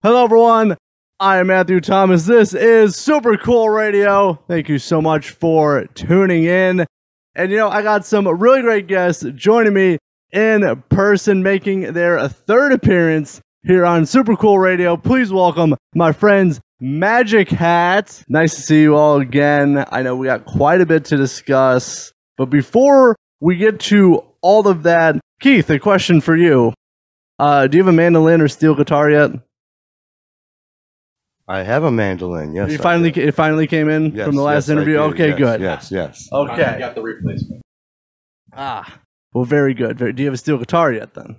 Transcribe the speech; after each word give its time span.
Hello, 0.00 0.22
everyone. 0.22 0.76
I 1.18 1.38
am 1.38 1.48
Matthew 1.48 1.80
Thomas. 1.80 2.24
This 2.24 2.54
is 2.54 2.94
Super 2.94 3.36
Cool 3.36 3.68
Radio. 3.68 4.38
Thank 4.46 4.68
you 4.68 4.78
so 4.78 5.02
much 5.02 5.30
for 5.30 5.86
tuning 5.86 6.44
in. 6.44 6.86
And 7.34 7.50
you 7.50 7.56
know, 7.56 7.68
I 7.68 7.82
got 7.82 8.06
some 8.06 8.28
really 8.28 8.62
great 8.62 8.86
guests 8.86 9.24
joining 9.34 9.74
me 9.74 9.98
in 10.30 10.84
person, 10.88 11.42
making 11.42 11.94
their 11.94 12.28
third 12.28 12.72
appearance 12.72 13.40
here 13.64 13.84
on 13.84 14.06
Super 14.06 14.36
Cool 14.36 14.60
Radio. 14.60 14.96
Please 14.96 15.32
welcome 15.32 15.74
my 15.96 16.12
friends 16.12 16.60
Magic 16.78 17.48
Hat. 17.48 18.22
Nice 18.28 18.54
to 18.54 18.62
see 18.62 18.82
you 18.82 18.94
all 18.94 19.20
again. 19.20 19.84
I 19.90 20.02
know 20.02 20.14
we 20.14 20.28
got 20.28 20.44
quite 20.44 20.80
a 20.80 20.86
bit 20.86 21.06
to 21.06 21.16
discuss, 21.16 22.12
but 22.36 22.50
before 22.50 23.16
we 23.40 23.56
get 23.56 23.80
to 23.80 24.22
all 24.42 24.68
of 24.68 24.84
that, 24.84 25.16
Keith, 25.40 25.68
a 25.70 25.80
question 25.80 26.20
for 26.20 26.36
you. 26.36 26.72
Uh, 27.40 27.66
do 27.66 27.78
you 27.78 27.82
have 27.82 27.92
a 27.92 27.96
mandolin 27.96 28.40
or 28.40 28.46
steel 28.46 28.76
guitar 28.76 29.10
yet? 29.10 29.32
I 31.48 31.62
have 31.62 31.82
a 31.84 31.90
mandolin. 31.90 32.54
Yes, 32.54 32.70
you 32.70 32.78
I 32.78 32.82
finally 32.82 33.10
do. 33.10 33.22
it 33.22 33.34
finally 33.34 33.66
came 33.66 33.88
in 33.88 34.14
Yes, 34.14 34.26
from 34.26 34.36
the 34.36 34.42
last 34.42 34.64
yes, 34.64 34.70
I 34.70 34.72
interview. 34.72 34.94
do. 34.94 35.00
Okay, 35.04 35.28
Yes, 35.30 35.38
good. 35.38 35.60
Yes, 35.60 35.90
yes. 35.90 36.28
Okay. 36.32 36.76
got 36.78 36.94
the 36.94 37.02
replacement. 37.02 37.62
Ah, 38.52 38.98
well, 39.32 39.44
very 39.44 39.74
good. 39.74 39.98
Very, 39.98 40.12
do 40.12 40.22
you 40.22 40.26
have 40.26 40.34
a 40.34 40.38
steel 40.38 40.58
guitar 40.58 40.92
yet? 40.92 41.14
Then 41.14 41.36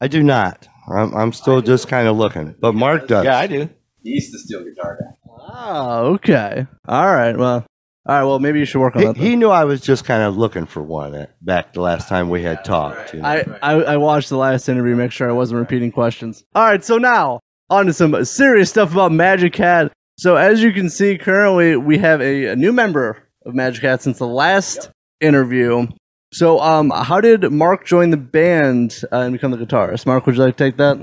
I 0.00 0.08
do 0.08 0.22
not. 0.22 0.66
I'm, 0.88 1.14
I'm 1.14 1.32
still 1.32 1.60
just 1.60 1.88
kind 1.88 2.08
of 2.08 2.16
looking, 2.16 2.54
but 2.58 2.74
Mark 2.74 3.06
does. 3.06 3.24
Yeah, 3.24 3.38
I 3.38 3.46
do. 3.46 3.68
He's 4.02 4.32
the 4.32 4.38
steel 4.38 4.64
guitar 4.64 4.98
guy. 5.00 5.32
Ah, 5.52 5.98
okay. 6.00 6.66
All 6.88 7.06
right. 7.06 7.36
Well, 7.36 7.66
all 8.06 8.14
right. 8.18 8.24
Well, 8.24 8.38
maybe 8.38 8.58
you 8.60 8.64
should 8.64 8.80
work 8.80 8.96
on 8.96 9.02
He, 9.02 9.06
that. 9.08 9.16
then. 9.16 9.22
he 9.26 9.36
knew 9.36 9.50
I 9.50 9.64
was 9.64 9.80
just 9.82 10.04
kind 10.06 10.22
of 10.22 10.36
looking 10.38 10.64
for 10.66 10.82
one 10.82 11.14
at, 11.14 11.44
back 11.44 11.74
the 11.74 11.80
last 11.82 12.08
time 12.08 12.30
we 12.30 12.42
had 12.42 12.64
talked. 12.64 13.12
You 13.14 13.20
know? 13.20 13.28
I, 13.28 13.44
I 13.62 13.72
I 13.82 13.96
watched 13.98 14.30
the 14.30 14.36
last 14.38 14.68
interview, 14.70 14.96
make 14.96 15.12
sure 15.12 15.28
I 15.28 15.32
wasn't 15.32 15.60
repeating 15.60 15.92
questions. 15.92 16.44
All 16.54 16.64
right, 16.64 16.82
so 16.82 16.96
now 16.98 17.40
on 17.70 17.86
to 17.86 17.92
some 17.92 18.24
serious 18.24 18.68
stuff 18.68 18.92
about 18.92 19.12
Magic 19.12 19.56
Hat. 19.56 19.92
So 20.18 20.36
as 20.36 20.62
you 20.62 20.72
can 20.72 20.90
see, 20.90 21.16
currently 21.16 21.76
we 21.76 21.96
have 21.98 22.20
a, 22.20 22.46
a 22.46 22.56
new 22.56 22.72
member 22.72 23.22
of 23.46 23.54
Magic 23.54 23.82
Hat 23.82 24.02
since 24.02 24.18
the 24.18 24.26
last 24.26 24.90
interview. 25.20 25.86
So 26.32 26.60
um, 26.60 26.90
how 26.90 27.20
did 27.20 27.50
Mark 27.50 27.86
join 27.86 28.10
the 28.10 28.16
band 28.16 29.02
uh, 29.10 29.20
and 29.20 29.32
become 29.32 29.50
the 29.50 29.56
guitarist? 29.56 30.06
Mark, 30.06 30.26
would 30.26 30.36
you 30.36 30.42
like 30.42 30.56
to 30.56 30.64
take 30.64 30.76
that? 30.76 30.98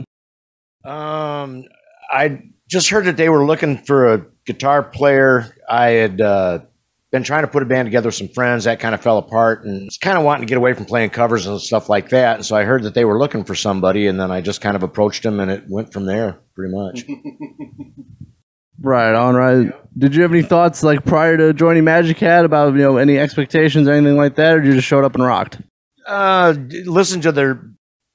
Um, 0.90 1.66
I 2.12 2.44
just 2.70 2.90
heard 2.90 3.06
that 3.06 3.18
they 3.18 3.30
were 3.30 3.46
looking 3.46 3.78
for 3.78 4.14
a 4.14 4.26
guitar 4.46 4.84
player. 4.84 5.56
I 5.70 5.88
had 5.88 6.22
uh, 6.22 6.60
been 7.12 7.24
trying 7.24 7.44
to 7.44 7.48
put 7.48 7.64
a 7.64 7.66
band 7.66 7.86
together 7.86 8.08
with 8.08 8.16
some 8.16 8.28
friends. 8.28 8.66
That 8.66 8.80
kind 8.80 8.94
of 8.94 9.02
fell 9.02 9.18
apart, 9.18 9.64
and 9.66 9.86
was 9.86 9.98
kind 9.98 10.18
of 10.18 10.24
wanting 10.24 10.46
to 10.46 10.50
get 10.50 10.58
away 10.58 10.74
from 10.74 10.86
playing 10.86 11.12
covers 11.12 11.46
and 11.46 11.60
stuff 11.62 11.90
like 11.90 12.10
that. 12.10 12.38
And 12.38 12.46
so 12.46 12.56
I 12.56 12.64
heard 12.64 12.84
that 12.84 12.94
they 12.94 13.06
were 13.06 13.18
looking 13.18 13.44
for 13.44 13.56
somebody, 13.56 14.08
and 14.08 14.20
then 14.20 14.32
I 14.32 14.42
just 14.42 14.62
kind 14.62 14.76
of 14.76 14.84
approached 14.84 15.24
them, 15.24 15.40
and 15.40 15.50
it 15.50 15.64
went 15.70 15.94
from 15.94 16.06
there, 16.06 16.40
pretty 16.56 16.74
much. 16.74 17.06
Right 18.80 19.16
on, 19.16 19.34
right. 19.34 19.74
Did 19.98 20.14
you 20.14 20.22
have 20.22 20.32
any 20.32 20.44
thoughts 20.44 20.84
like 20.84 21.04
prior 21.04 21.36
to 21.36 21.52
joining 21.52 21.84
Magic 21.84 22.20
Hat 22.20 22.46
about 22.46 22.74
you 22.76 22.82
know 22.82 22.98
any 22.98 23.18
expectations 23.18 23.88
or 23.88 23.94
anything 23.94 24.18
like 24.18 24.36
that, 24.36 24.54
or 24.54 24.64
you 24.64 24.74
just 24.74 24.88
showed 24.88 25.04
up 25.04 25.16
and 25.16 25.24
rocked? 25.24 25.60
uh, 26.06 26.54
listened 26.86 27.24
to 27.24 27.32
their 27.32 27.60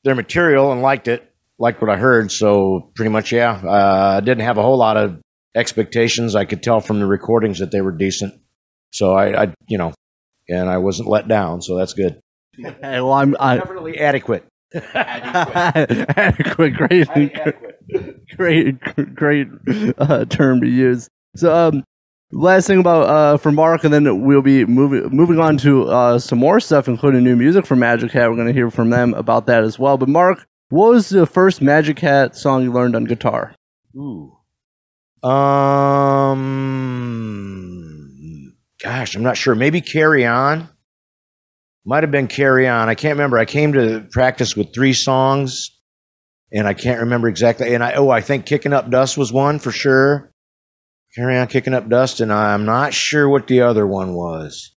their 0.05 0.15
material 0.15 0.73
and 0.73 0.81
liked 0.81 1.09
it, 1.09 1.29
liked 1.59 1.81
what 1.81 1.91
I 1.91 1.97
heard. 1.97 2.31
So 2.31 2.93
pretty 2.95 3.11
much, 3.11 3.33
yeah. 3.33 3.61
Uh, 3.63 4.19
I 4.19 4.21
didn't 4.21 4.45
have 4.45 4.57
a 4.57 4.63
whole 4.63 4.79
lot 4.79 4.97
of 4.97 5.21
expectations. 5.55 6.35
I 6.35 6.45
could 6.45 6.63
tell 6.63 6.81
from 6.81 7.01
the 7.01 7.07
recordings 7.07 7.59
that 7.59 7.71
they 7.73 7.81
were 7.81 7.93
decent. 7.93 8.35
So 8.93 9.13
I, 9.13 9.45
I 9.45 9.55
you 9.67 9.79
know, 9.79 9.93
and 10.49 10.69
I 10.69 10.79
wasn't 10.79 11.09
let 11.09 11.29
down. 11.29 11.63
So 11.63 11.77
that's 11.77 11.95
good. 11.95 12.21
Hey, 12.57 13.01
well, 13.01 13.13
I'm 13.13 13.35
I, 13.41 13.57
Definitely 13.57 13.99
adequate. 13.99 14.45
adequate, 14.95 16.75
great, 16.75 17.09
great, 18.37 18.81
great 19.15 19.49
uh, 19.99 20.25
term 20.27 20.61
to 20.61 20.69
use. 20.69 21.09
So, 21.37 21.55
um, 21.55 21.85
last 22.31 22.67
thing 22.67 22.81
about 22.81 23.09
uh, 23.09 23.37
for 23.39 23.53
Mark, 23.53 23.85
and 23.85 23.93
then 23.93 24.23
we'll 24.23 24.43
be 24.43 24.65
moving 24.65 25.09
moving 25.15 25.39
on 25.39 25.57
to 25.59 25.85
uh, 25.89 26.19
some 26.19 26.39
more 26.39 26.61
stuff, 26.61 26.89
including 26.89 27.25
new 27.25 27.37
music 27.37 27.67
from 27.67 27.79
Magic 27.79 28.13
Hat. 28.13 28.29
We're 28.31 28.37
going 28.37 28.49
to 28.49 28.53
hear 28.53 28.71
from 28.71 28.91
them 28.91 29.15
about 29.15 29.47
that 29.47 29.63
as 29.65 29.79
well. 29.79 29.97
But 29.99 30.09
Mark, 30.09 30.47
what 30.69 30.91
was 30.91 31.09
the 31.09 31.27
first 31.27 31.63
Magic 31.63 31.99
Hat 31.99 32.37
song 32.37 32.63
you 32.63 32.73
learned 32.73 32.97
on 32.97 33.05
guitar? 33.05 33.55
Ooh. 33.97 34.37
Um. 35.27 36.43
Gosh, 38.83 39.15
I'm 39.15 39.23
not 39.23 39.37
sure. 39.37 39.55
Maybe 39.55 39.81
Carry 39.81 40.27
On. 40.27 40.69
Might 41.85 42.03
have 42.03 42.11
been 42.11 42.29
Carry 42.29 42.69
On. 42.69 42.89
I 42.89 42.95
can't 42.95 43.17
remember. 43.17 43.39
I 43.39 43.45
came 43.45 43.73
to 43.75 44.07
practice 44.11 44.57
with 44.57 44.75
three 44.75 44.93
songs, 44.93 45.71
and 46.53 46.67
I 46.67 46.75
can't 46.75 47.01
remember 47.01 47.29
exactly. 47.29 47.75
And 47.75 47.83
I 47.83 47.95
oh, 47.95 48.11
I 48.11 48.21
think 48.21 48.47
Kicking 48.47 48.73
Up 48.73 48.91
Dust 48.91 49.17
was 49.17 49.33
one 49.33 49.59
for 49.59 49.71
sure. 49.71 50.33
Carry 51.15 51.37
On, 51.39 51.47
Kicking 51.47 51.75
Up 51.75 51.89
Dust, 51.89 52.21
and 52.21 52.33
I'm 52.33 52.65
not 52.65 52.95
sure 52.95 53.29
what 53.29 53.47
the 53.47 53.63
other 53.63 53.87
one 53.87 54.15
was. 54.15 54.75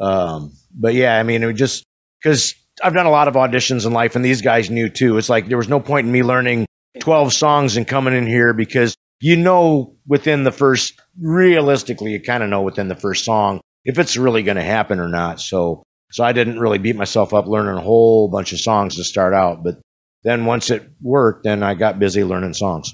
Um, 0.00 0.52
but 0.72 0.94
yeah, 0.94 1.18
I 1.18 1.22
mean, 1.22 1.42
it 1.42 1.46
was 1.46 1.56
just 1.56 1.84
because 2.22 2.54
I've 2.82 2.94
done 2.94 3.06
a 3.06 3.10
lot 3.10 3.28
of 3.28 3.34
auditions 3.34 3.86
in 3.86 3.92
life, 3.92 4.16
and 4.16 4.24
these 4.24 4.42
guys 4.42 4.70
knew 4.70 4.88
too. 4.88 5.18
It's 5.18 5.28
like 5.28 5.48
there 5.48 5.58
was 5.58 5.68
no 5.68 5.80
point 5.80 6.06
in 6.06 6.12
me 6.12 6.22
learning 6.22 6.66
12 7.00 7.32
songs 7.32 7.76
and 7.76 7.86
coming 7.86 8.14
in 8.14 8.26
here 8.26 8.52
because 8.52 8.96
you 9.20 9.36
know 9.36 9.94
within 10.06 10.44
the 10.44 10.52
first 10.52 11.00
realistically 11.20 12.12
you 12.12 12.20
kind 12.20 12.42
of 12.42 12.48
know 12.48 12.62
within 12.62 12.88
the 12.88 12.94
first 12.96 13.24
song 13.24 13.60
if 13.84 13.98
it's 13.98 14.16
really 14.16 14.42
going 14.42 14.56
to 14.56 14.62
happen 14.62 15.00
or 15.00 15.08
not 15.08 15.40
so 15.40 15.82
so 16.10 16.22
i 16.24 16.32
didn't 16.32 16.60
really 16.60 16.78
beat 16.78 16.96
myself 16.96 17.32
up 17.32 17.46
learning 17.46 17.76
a 17.76 17.80
whole 17.80 18.28
bunch 18.28 18.52
of 18.52 18.60
songs 18.60 18.96
to 18.96 19.04
start 19.04 19.32
out 19.32 19.62
but 19.64 19.78
then 20.24 20.44
once 20.44 20.70
it 20.70 20.90
worked 21.00 21.44
then 21.44 21.62
i 21.62 21.74
got 21.74 21.98
busy 21.98 22.24
learning 22.24 22.54
songs 22.54 22.92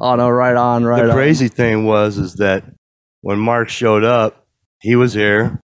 Oh 0.00 0.16
no, 0.16 0.28
right 0.28 0.56
on, 0.56 0.84
right 0.84 1.02
the 1.02 1.10
on. 1.10 1.14
crazy 1.14 1.48
thing 1.48 1.84
was 1.84 2.18
is 2.18 2.34
that 2.34 2.64
when 3.20 3.38
Mark 3.38 3.68
showed 3.68 4.04
up, 4.04 4.46
he 4.80 4.96
was 4.96 5.14
here, 5.14 5.60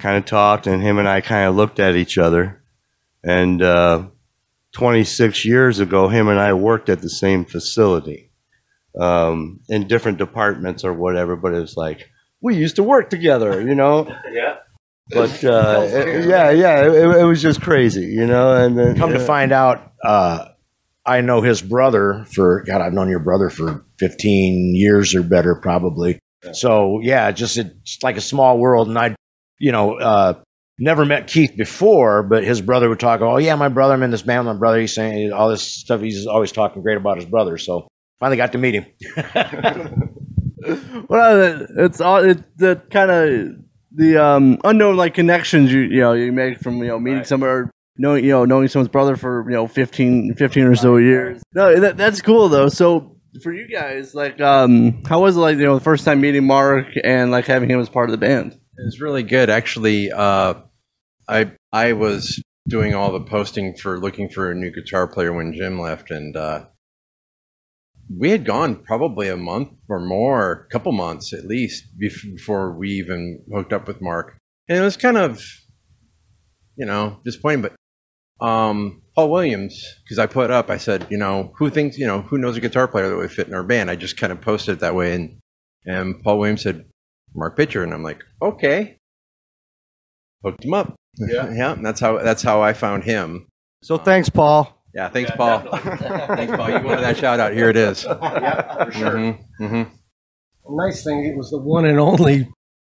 kind 0.00 0.16
of 0.16 0.24
talked, 0.24 0.66
and 0.66 0.82
him 0.82 0.98
and 0.98 1.08
I 1.08 1.20
kind 1.20 1.48
of 1.48 1.56
looked 1.56 1.80
at 1.80 1.96
each 1.96 2.16
other. 2.16 2.62
And 3.22 3.60
uh, 3.60 4.06
26 4.72 5.44
years 5.44 5.80
ago, 5.80 6.08
him 6.08 6.28
and 6.28 6.38
I 6.38 6.52
worked 6.52 6.88
at 6.88 7.02
the 7.02 7.10
same 7.10 7.44
facility 7.44 8.30
um, 9.00 9.60
in 9.68 9.86
different 9.88 10.18
departments 10.18 10.84
or 10.84 10.92
whatever. 10.92 11.36
But 11.36 11.54
it 11.54 11.60
was 11.60 11.76
like 11.76 12.08
we 12.40 12.56
used 12.56 12.76
to 12.76 12.82
work 12.82 13.10
together, 13.10 13.60
you 13.60 13.74
know. 13.74 14.06
yeah 14.32 14.56
But 15.10 15.44
uh, 15.44 15.80
it- 15.84 16.26
yeah, 16.28 16.50
yeah, 16.50 16.82
it, 16.86 17.20
it 17.20 17.24
was 17.24 17.42
just 17.42 17.60
crazy, 17.60 18.06
you 18.06 18.26
know. 18.26 18.54
And 18.56 18.78
then 18.78 18.96
come 18.96 19.10
to 19.12 19.18
find 19.26 19.52
out 19.52 19.92
uh 20.04 20.48
i 21.06 21.20
know 21.20 21.42
his 21.42 21.60
brother 21.60 22.24
for 22.32 22.62
god 22.66 22.80
i've 22.80 22.92
known 22.94 23.10
your 23.10 23.18
brother 23.20 23.50
for 23.50 23.84
15 23.98 24.74
years 24.74 25.14
or 25.14 25.22
better 25.22 25.54
probably 25.54 26.18
so 26.52 26.98
yeah 27.02 27.30
just 27.30 27.58
it's 27.58 28.02
like 28.02 28.16
a 28.16 28.22
small 28.22 28.58
world 28.58 28.88
and 28.88 28.98
i 28.98 29.14
you 29.58 29.70
know 29.72 29.94
uh 29.98 30.32
never 30.78 31.04
met 31.04 31.26
keith 31.26 31.54
before 31.58 32.22
but 32.22 32.42
his 32.44 32.60
brother 32.62 32.88
would 32.88 33.00
talk 33.00 33.20
oh 33.20 33.36
yeah 33.36 33.54
my 33.54 33.68
brother 33.68 33.92
i'm 33.94 34.02
in 34.02 34.10
this 34.10 34.22
band 34.22 34.46
with 34.46 34.54
my 34.54 34.58
brother 34.58 34.80
he's 34.80 34.94
saying 34.94 35.30
all 35.32 35.48
this 35.50 35.62
stuff 35.62 36.00
he's 36.00 36.26
always 36.26 36.52
talking 36.52 36.82
great 36.82 36.96
about 36.96 37.16
his 37.16 37.26
brother 37.26 37.56
so 37.58 37.86
finally 38.20 38.36
got 38.36 38.52
to 38.52 38.58
meet 38.58 38.74
him 38.74 38.86
well, 41.08 41.66
it's 41.78 42.00
all 42.00 42.24
it 42.24 42.42
the 42.58 42.76
kind 42.90 43.10
of 43.10 43.56
the 43.92 44.16
um, 44.16 44.58
unknown 44.64 44.96
like 44.96 45.14
connections 45.14 45.72
you 45.72 45.80
you 45.80 46.00
know 46.00 46.12
you 46.12 46.32
make 46.32 46.58
from 46.60 46.78
you 46.78 46.86
know 46.88 46.98
meeting 46.98 47.18
Right. 47.18 47.26
somewhere 47.26 47.70
knowing 47.96 48.24
you 48.24 48.30
know 48.30 48.44
knowing 48.44 48.68
someone's 48.68 48.88
brother 48.88 49.16
for 49.16 49.44
you 49.48 49.54
know 49.54 49.66
15, 49.68 50.34
15 50.34 50.64
or 50.64 50.74
so 50.74 50.96
years. 50.96 51.42
No, 51.54 51.78
that, 51.78 51.96
that's 51.96 52.20
cool 52.22 52.48
though. 52.48 52.68
So 52.68 53.16
for 53.42 53.52
you 53.52 53.68
guys, 53.68 54.14
like, 54.14 54.40
um, 54.40 55.02
how 55.04 55.20
was 55.20 55.36
it 55.36 55.40
like 55.40 55.58
you 55.58 55.64
know 55.64 55.74
the 55.74 55.84
first 55.84 56.04
time 56.04 56.20
meeting 56.20 56.44
Mark 56.46 56.86
and 57.04 57.30
like 57.30 57.46
having 57.46 57.68
him 57.70 57.80
as 57.80 57.88
part 57.88 58.08
of 58.08 58.12
the 58.12 58.18
band? 58.26 58.52
It 58.52 58.84
was 58.84 59.00
really 59.00 59.22
good, 59.22 59.50
actually. 59.50 60.10
Uh, 60.10 60.54
I 61.28 61.52
I 61.72 61.92
was 61.92 62.42
doing 62.68 62.94
all 62.94 63.12
the 63.12 63.20
posting 63.20 63.76
for 63.76 64.00
looking 64.00 64.28
for 64.28 64.50
a 64.50 64.54
new 64.54 64.70
guitar 64.72 65.06
player 65.06 65.32
when 65.32 65.52
Jim 65.52 65.78
left, 65.80 66.10
and 66.10 66.36
uh, 66.36 66.64
we 68.08 68.30
had 68.30 68.44
gone 68.44 68.76
probably 68.76 69.28
a 69.28 69.36
month 69.36 69.70
or 69.88 70.00
more, 70.00 70.66
a 70.68 70.72
couple 70.72 70.92
months 70.92 71.32
at 71.32 71.44
least, 71.44 71.84
before 71.98 72.72
we 72.72 72.90
even 72.90 73.42
hooked 73.52 73.72
up 73.72 73.86
with 73.86 74.00
Mark. 74.00 74.36
And 74.68 74.78
it 74.78 74.82
was 74.82 74.96
kind 74.96 75.16
of, 75.16 75.42
you 76.76 76.86
know, 76.86 77.18
disappointing. 77.24 77.62
But 77.62 78.44
um, 78.44 79.02
Paul 79.14 79.30
Williams, 79.30 79.84
because 80.04 80.18
I 80.18 80.26
put 80.26 80.50
up, 80.50 80.70
I 80.70 80.76
said, 80.76 81.06
you 81.10 81.18
know, 81.18 81.52
who 81.56 81.70
thinks, 81.70 81.98
you 81.98 82.06
know, 82.06 82.22
who 82.22 82.38
knows 82.38 82.56
a 82.56 82.60
guitar 82.60 82.88
player 82.88 83.08
that 83.08 83.16
would 83.16 83.32
fit 83.32 83.48
in 83.48 83.54
our 83.54 83.62
band? 83.62 83.90
I 83.90 83.96
just 83.96 84.16
kind 84.16 84.32
of 84.32 84.40
posted 84.40 84.74
it 84.74 84.80
that 84.80 84.94
way, 84.94 85.14
and 85.14 85.38
and 85.86 86.22
Paul 86.22 86.38
Williams 86.38 86.62
said, 86.62 86.86
Mark 87.34 87.56
Pitcher, 87.56 87.82
and 87.82 87.92
I'm 87.92 88.02
like, 88.02 88.22
okay. 88.40 88.98
Hooked 90.42 90.64
him 90.64 90.74
up. 90.74 90.94
Yeah. 91.18 91.52
yeah. 91.54 91.72
and 91.72 91.84
That's 91.84 92.00
how 92.00 92.18
that's 92.18 92.42
how 92.42 92.62
I 92.62 92.72
found 92.72 93.04
him. 93.04 93.46
so 93.82 93.98
thanks, 93.98 94.28
Paul. 94.28 94.83
Yeah, 94.94 95.08
thanks, 95.08 95.30
Paul. 95.32 95.60
thanks, 95.60 96.56
Paul. 96.56 96.70
You 96.70 96.84
wanted 96.84 97.02
that 97.02 97.16
shout 97.16 97.40
out. 97.40 97.52
Here 97.52 97.68
it 97.68 97.76
is. 97.76 98.04
yeah, 98.08 98.84
for 98.84 98.90
Mhm, 98.90 99.38
mhm. 99.60 99.90
nice 100.68 101.02
thing, 101.02 101.24
it 101.24 101.36
was 101.36 101.50
the 101.50 101.58
one 101.58 101.84
and 101.84 101.98
only 101.98 102.48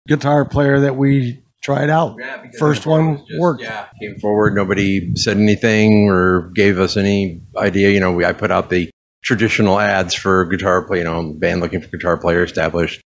guitar 0.09 0.45
player 0.45 0.81
that 0.81 0.97
we 0.97 1.45
tried 1.63 1.91
out. 1.91 2.17
Yeah, 2.19 2.39
because 2.43 2.59
First 2.59 2.81
everyone 2.83 3.05
one 3.07 3.13
was 3.15 3.29
just- 3.29 3.41
worked. 3.41 3.63
Yeah, 3.63 3.87
came 4.01 4.17
forward. 4.19 4.55
Nobody 4.57 5.15
said 5.15 5.37
anything 5.37 6.09
or 6.09 6.51
gave 6.57 6.81
us 6.81 6.97
any 6.97 7.43
idea. 7.57 7.91
You 7.91 8.01
know, 8.01 8.11
we, 8.13 8.25
I 8.25 8.33
put 8.33 8.51
out 8.51 8.69
the 8.69 8.91
traditional 9.23 9.79
ads 9.79 10.13
for 10.13 10.45
guitar 10.47 10.85
play, 10.85 10.99
you 10.99 11.05
know, 11.05 11.33
band 11.39 11.61
looking 11.61 11.81
for 11.81 11.87
guitar 11.89 12.17
player 12.19 12.43
established, 12.43 13.01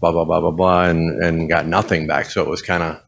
blah 0.00 0.12
blah 0.12 0.24
blah 0.24 0.40
blah 0.40 0.50
blah, 0.52 0.84
and 0.84 1.22
and 1.22 1.46
got 1.50 1.66
nothing 1.66 2.06
back. 2.06 2.24
So 2.30 2.42
it 2.42 2.48
was 2.48 2.62
kind 2.62 2.82
of, 2.82 3.02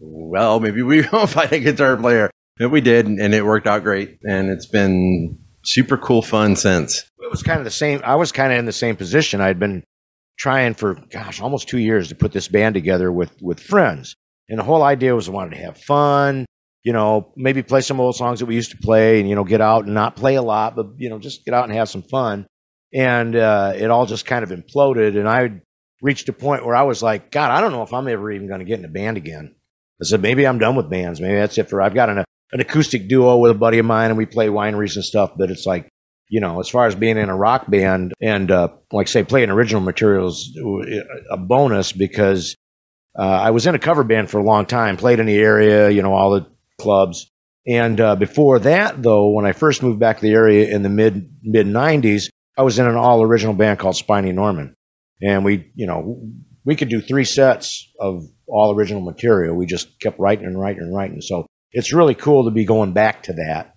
well, 0.00 0.58
maybe 0.58 0.82
we 0.82 1.06
won't 1.12 1.30
find 1.30 1.52
a 1.52 1.60
guitar 1.60 1.96
player. 1.96 2.28
But 2.58 2.70
we 2.70 2.80
did, 2.80 3.06
and 3.06 3.34
it 3.34 3.44
worked 3.44 3.66
out 3.66 3.82
great, 3.82 4.18
and 4.26 4.48
it's 4.48 4.66
been 4.66 5.38
super 5.62 5.98
cool 5.98 6.22
fun 6.22 6.56
since. 6.56 7.04
It 7.20 7.30
was 7.30 7.42
kind 7.42 7.58
of 7.58 7.64
the 7.64 7.70
same. 7.70 8.00
I 8.04 8.14
was 8.14 8.32
kind 8.32 8.52
of 8.52 8.58
in 8.58 8.64
the 8.64 8.72
same 8.72 8.96
position. 8.96 9.40
I'd 9.40 9.58
been 9.58 9.84
trying 10.38 10.74
for 10.74 10.94
gosh, 11.10 11.40
almost 11.40 11.68
two 11.68 11.78
years 11.78 12.08
to 12.08 12.14
put 12.14 12.32
this 12.32 12.48
band 12.48 12.74
together 12.74 13.12
with 13.12 13.32
with 13.42 13.60
friends, 13.60 14.14
and 14.48 14.58
the 14.58 14.64
whole 14.64 14.82
idea 14.82 15.14
was 15.14 15.28
I 15.28 15.32
wanted 15.32 15.56
to 15.56 15.62
have 15.62 15.78
fun. 15.78 16.46
You 16.82 16.92
know, 16.92 17.32
maybe 17.36 17.62
play 17.62 17.80
some 17.80 18.00
old 18.00 18.14
songs 18.14 18.38
that 18.38 18.46
we 18.46 18.54
used 18.54 18.70
to 18.70 18.78
play, 18.78 19.20
and 19.20 19.28
you 19.28 19.34
know, 19.34 19.44
get 19.44 19.60
out 19.60 19.84
and 19.84 19.94
not 19.94 20.16
play 20.16 20.36
a 20.36 20.42
lot, 20.42 20.76
but 20.76 20.86
you 20.96 21.10
know, 21.10 21.18
just 21.18 21.44
get 21.44 21.52
out 21.52 21.64
and 21.64 21.76
have 21.76 21.88
some 21.88 22.02
fun. 22.02 22.46
And 22.94 23.36
uh, 23.36 23.72
it 23.76 23.90
all 23.90 24.06
just 24.06 24.24
kind 24.24 24.44
of 24.44 24.50
imploded, 24.50 25.18
and 25.18 25.28
I 25.28 25.60
reached 26.00 26.28
a 26.28 26.32
point 26.32 26.64
where 26.64 26.76
I 26.76 26.84
was 26.84 27.02
like, 27.02 27.30
God, 27.30 27.50
I 27.50 27.60
don't 27.60 27.72
know 27.72 27.82
if 27.82 27.92
I'm 27.92 28.08
ever 28.08 28.30
even 28.30 28.48
going 28.48 28.60
to 28.60 28.64
get 28.64 28.78
in 28.78 28.84
a 28.84 28.88
band 28.88 29.16
again. 29.16 29.54
I 30.00 30.04
said, 30.04 30.20
maybe 30.20 30.46
I'm 30.46 30.58
done 30.58 30.76
with 30.76 30.90
bands. 30.90 31.20
Maybe 31.20 31.36
that's 31.36 31.56
it 31.58 31.70
for. 31.70 31.80
I've 31.80 31.94
got 31.94 32.10
an 32.10 32.24
an 32.52 32.60
acoustic 32.60 33.08
duo 33.08 33.38
with 33.38 33.50
a 33.50 33.54
buddy 33.54 33.78
of 33.78 33.86
mine, 33.86 34.10
and 34.10 34.18
we 34.18 34.26
play 34.26 34.48
wineries 34.48 34.96
and 34.96 35.04
stuff. 35.04 35.32
But 35.36 35.50
it's 35.50 35.66
like, 35.66 35.88
you 36.28 36.40
know, 36.40 36.60
as 36.60 36.68
far 36.68 36.86
as 36.86 36.94
being 36.94 37.16
in 37.16 37.28
a 37.28 37.36
rock 37.36 37.70
band 37.70 38.12
and 38.20 38.50
uh, 38.50 38.68
like 38.92 39.08
say 39.08 39.24
playing 39.24 39.50
original 39.50 39.82
materials, 39.82 40.56
a 41.30 41.36
bonus 41.36 41.92
because 41.92 42.56
uh, 43.18 43.22
I 43.22 43.50
was 43.50 43.66
in 43.66 43.74
a 43.74 43.78
cover 43.78 44.04
band 44.04 44.30
for 44.30 44.38
a 44.38 44.44
long 44.44 44.66
time, 44.66 44.96
played 44.96 45.20
in 45.20 45.26
the 45.26 45.38
area, 45.38 45.90
you 45.90 46.02
know, 46.02 46.12
all 46.12 46.32
the 46.32 46.46
clubs. 46.78 47.30
And 47.66 48.00
uh, 48.00 48.14
before 48.14 48.60
that, 48.60 49.02
though, 49.02 49.30
when 49.30 49.44
I 49.44 49.52
first 49.52 49.82
moved 49.82 49.98
back 49.98 50.18
to 50.18 50.22
the 50.22 50.32
area 50.32 50.72
in 50.72 50.82
the 50.82 50.88
mid 50.88 51.30
mid 51.42 51.66
'90s, 51.66 52.28
I 52.56 52.62
was 52.62 52.78
in 52.78 52.86
an 52.86 52.96
all 52.96 53.22
original 53.22 53.54
band 53.54 53.78
called 53.78 53.96
Spiny 53.96 54.32
Norman, 54.32 54.74
and 55.20 55.44
we, 55.44 55.72
you 55.74 55.86
know, 55.86 56.22
we 56.64 56.76
could 56.76 56.88
do 56.88 57.00
three 57.00 57.24
sets 57.24 57.90
of 58.00 58.24
all 58.46 58.74
original 58.74 59.00
material. 59.00 59.56
We 59.56 59.66
just 59.66 59.98
kept 60.00 60.18
writing 60.20 60.46
and 60.46 60.58
writing 60.58 60.82
and 60.82 60.94
writing. 60.94 61.20
So 61.20 61.46
it's 61.76 61.92
really 61.92 62.14
cool 62.14 62.44
to 62.44 62.50
be 62.50 62.64
going 62.64 62.92
back 62.92 63.22
to 63.24 63.34
that 63.34 63.74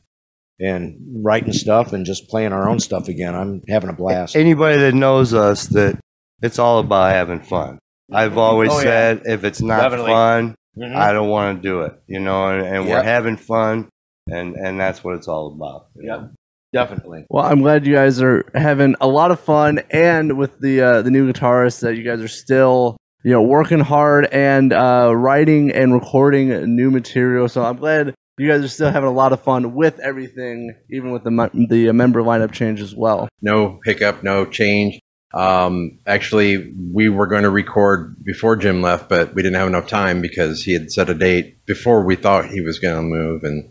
and 0.59 0.97
writing 1.23 1.53
stuff 1.53 1.93
and 1.93 2.05
just 2.05 2.27
playing 2.29 2.53
our 2.53 2.67
own 2.69 2.79
stuff 2.79 3.07
again. 3.07 3.35
I'm 3.35 3.61
having 3.67 3.89
a 3.89 3.93
blast. 3.93 4.35
Anybody 4.35 4.77
that 4.77 4.93
knows 4.93 5.33
us, 5.33 5.67
that 5.67 5.99
it's 6.41 6.59
all 6.59 6.79
about 6.79 7.11
having 7.13 7.41
fun. 7.41 7.79
I've 8.11 8.37
always 8.37 8.71
Oh, 8.71 8.77
yeah. 8.77 8.81
said 8.83 9.21
if 9.25 9.43
it's 9.43 9.61
not 9.61 9.81
Definitely. 9.83 10.11
fun, 10.11 10.55
Mhm. 10.77 10.95
I 10.95 11.13
don't 11.13 11.29
want 11.29 11.61
to 11.61 11.67
do 11.69 11.81
it. 11.81 11.93
You 12.07 12.19
know, 12.19 12.47
and, 12.49 12.65
and 12.65 12.87
we're 12.89 13.03
having 13.03 13.37
fun, 13.37 13.89
and 14.31 14.55
and 14.55 14.79
that's 14.79 15.03
what 15.03 15.15
it's 15.15 15.27
all 15.27 15.47
about. 15.53 15.87
Yeah. 15.95 16.15
know? 16.17 16.29
Definitely. 16.71 17.25
Well, 17.29 17.45
I'm 17.45 17.61
glad 17.61 17.87
you 17.87 17.93
guys 17.95 18.21
are 18.21 18.45
having 18.53 18.95
a 19.01 19.07
lot 19.07 19.31
of 19.31 19.39
fun, 19.39 19.79
and 19.89 20.37
with 20.37 20.59
the 20.59 20.81
uh, 20.81 21.01
the 21.01 21.11
new 21.11 21.31
guitarist, 21.31 21.81
that 21.81 21.95
you 21.97 22.03
guys 22.03 22.21
are 22.21 22.27
still 22.27 22.95
you 23.23 23.31
know 23.31 23.41
working 23.41 23.79
hard 23.79 24.25
and 24.27 24.73
uh, 24.73 25.13
writing 25.15 25.71
and 25.71 25.93
recording 25.93 26.75
new 26.75 26.91
material. 26.91 27.49
So 27.49 27.63
I'm 27.63 27.77
glad 27.77 28.15
you 28.37 28.47
guys 28.47 28.63
are 28.63 28.69
still 28.69 28.91
having 28.91 29.09
a 29.09 29.13
lot 29.13 29.33
of 29.33 29.41
fun 29.41 29.73
with 29.73 29.99
everything, 29.99 30.75
even 30.89 31.11
with 31.11 31.23
the 31.23 31.67
the 31.69 31.91
member 31.91 32.21
lineup 32.21 32.51
change 32.51 32.81
as 32.81 32.95
well. 32.95 33.27
no 33.41 33.79
hiccup, 33.85 34.23
no 34.23 34.45
change. 34.45 34.99
Um, 35.31 35.99
actually, 36.07 36.73
we 36.91 37.07
were 37.09 37.27
going 37.27 37.43
to 37.43 37.51
record 37.51 38.15
before 38.23 38.55
Jim 38.55 38.81
left, 38.81 39.09
but 39.09 39.35
we 39.35 39.43
didn't 39.43 39.57
have 39.57 39.67
enough 39.67 39.87
time 39.87 40.21
because 40.21 40.63
he 40.63 40.73
had 40.73 40.91
set 40.91 41.09
a 41.09 41.13
date 41.13 41.65
before 41.65 42.03
we 42.03 42.15
thought 42.15 42.49
he 42.49 42.61
was 42.61 42.79
going 42.79 42.95
to 42.95 43.03
move, 43.03 43.43
and 43.43 43.69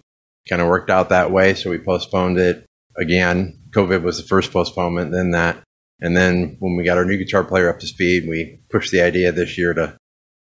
kind 0.48 0.62
of 0.62 0.68
worked 0.68 0.90
out 0.90 1.08
that 1.08 1.30
way. 1.30 1.54
So 1.54 1.70
we 1.70 1.78
postponed 1.78 2.38
it 2.38 2.64
again. 2.96 3.58
COVID 3.70 4.02
was 4.02 4.18
the 4.18 4.28
first 4.28 4.52
postponement, 4.52 5.12
then 5.12 5.32
that, 5.32 5.62
and 6.00 6.16
then 6.16 6.56
when 6.60 6.76
we 6.76 6.84
got 6.84 6.98
our 6.98 7.04
new 7.04 7.16
guitar 7.16 7.44
player 7.44 7.68
up 7.68 7.80
to 7.80 7.86
speed, 7.86 8.28
we 8.28 8.60
pushed 8.70 8.92
the 8.92 9.02
idea 9.02 9.32
this 9.32 9.58
year 9.58 9.74
to 9.74 9.96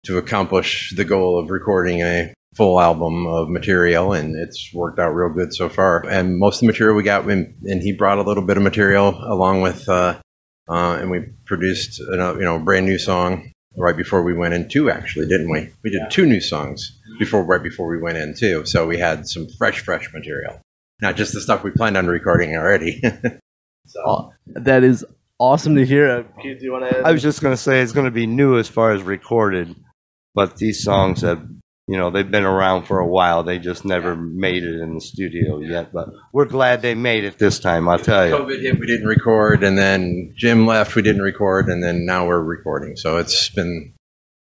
to 0.04 0.18
accomplish 0.18 0.92
the 0.96 1.04
goal 1.04 1.38
of 1.38 1.50
recording 1.50 2.00
a 2.02 2.34
full 2.56 2.80
album 2.80 3.26
of 3.26 3.48
material 3.48 4.12
and 4.12 4.34
it's 4.36 4.70
worked 4.74 4.98
out 4.98 5.14
real 5.14 5.32
good 5.32 5.54
so 5.54 5.68
far. 5.68 6.04
And 6.08 6.38
most 6.38 6.56
of 6.56 6.60
the 6.60 6.66
material 6.66 6.96
we 6.96 7.02
got 7.02 7.28
and 7.28 7.54
and 7.64 7.82
he 7.82 7.92
brought 7.92 8.18
a 8.18 8.22
little 8.22 8.42
bit 8.42 8.56
of 8.56 8.62
material 8.62 9.16
along 9.24 9.62
with 9.62 9.88
uh, 9.88 10.18
uh, 10.68 10.98
and 11.00 11.10
we 11.10 11.20
produced 11.44 12.00
a 12.00 12.34
you 12.38 12.44
know 12.44 12.56
a 12.56 12.60
brand 12.60 12.86
new 12.86 12.98
song 12.98 13.50
right 13.76 13.96
before 13.96 14.22
we 14.22 14.34
went 14.34 14.54
in 14.54 14.68
too 14.68 14.90
actually 14.90 15.26
didn't 15.26 15.50
we? 15.50 15.70
We 15.82 15.90
did 15.90 16.10
two 16.10 16.26
new 16.26 16.40
songs 16.40 16.98
before 17.18 17.44
right 17.44 17.62
before 17.62 17.88
we 17.88 17.98
went 17.98 18.18
in 18.18 18.34
too. 18.34 18.64
So 18.64 18.86
we 18.86 18.98
had 18.98 19.28
some 19.28 19.48
fresh 19.58 19.80
fresh 19.80 20.12
material 20.12 20.60
not 21.00 21.16
just 21.16 21.34
the 21.34 21.40
stuff 21.40 21.64
we 21.64 21.72
planned 21.72 21.96
on 21.96 22.06
recording 22.06 22.56
already. 22.56 23.02
So 23.84 24.32
that 24.46 24.84
is 24.84 25.04
awesome 25.42 25.74
to 25.74 25.84
hear. 25.84 26.24
Keith, 26.40 26.58
do 26.58 26.64
you 26.64 26.72
want 26.72 26.88
to? 26.88 27.00
I 27.00 27.12
was 27.12 27.22
just 27.22 27.42
going 27.42 27.52
to 27.52 27.60
say 27.60 27.80
it's 27.80 27.92
going 27.92 28.06
to 28.06 28.12
be 28.12 28.26
new 28.26 28.58
as 28.58 28.68
far 28.68 28.92
as 28.92 29.02
recorded, 29.02 29.74
but 30.34 30.56
these 30.56 30.82
songs 30.82 31.22
have, 31.22 31.44
you 31.88 31.98
know, 31.98 32.10
they've 32.10 32.30
been 32.30 32.44
around 32.44 32.84
for 32.84 33.00
a 33.00 33.06
while. 33.06 33.42
They 33.42 33.58
just 33.58 33.84
never 33.84 34.14
made 34.14 34.62
it 34.62 34.80
in 34.80 34.94
the 34.94 35.00
studio 35.00 35.58
yet, 35.58 35.92
but 35.92 36.08
we're 36.32 36.44
glad 36.44 36.80
they 36.80 36.94
made 36.94 37.24
it 37.24 37.38
this 37.38 37.58
time. 37.58 37.88
I'll 37.88 37.98
tell 37.98 38.26
you. 38.26 38.34
COVID 38.34 38.62
hit, 38.62 38.78
we 38.78 38.86
didn't 38.86 39.08
record, 39.08 39.64
and 39.64 39.76
then 39.76 40.32
Jim 40.36 40.66
left, 40.66 40.94
we 40.94 41.02
didn't 41.02 41.22
record, 41.22 41.68
and 41.68 41.82
then 41.82 42.06
now 42.06 42.26
we're 42.26 42.40
recording. 42.40 42.96
So 42.96 43.16
it's 43.16 43.48
been, 43.50 43.94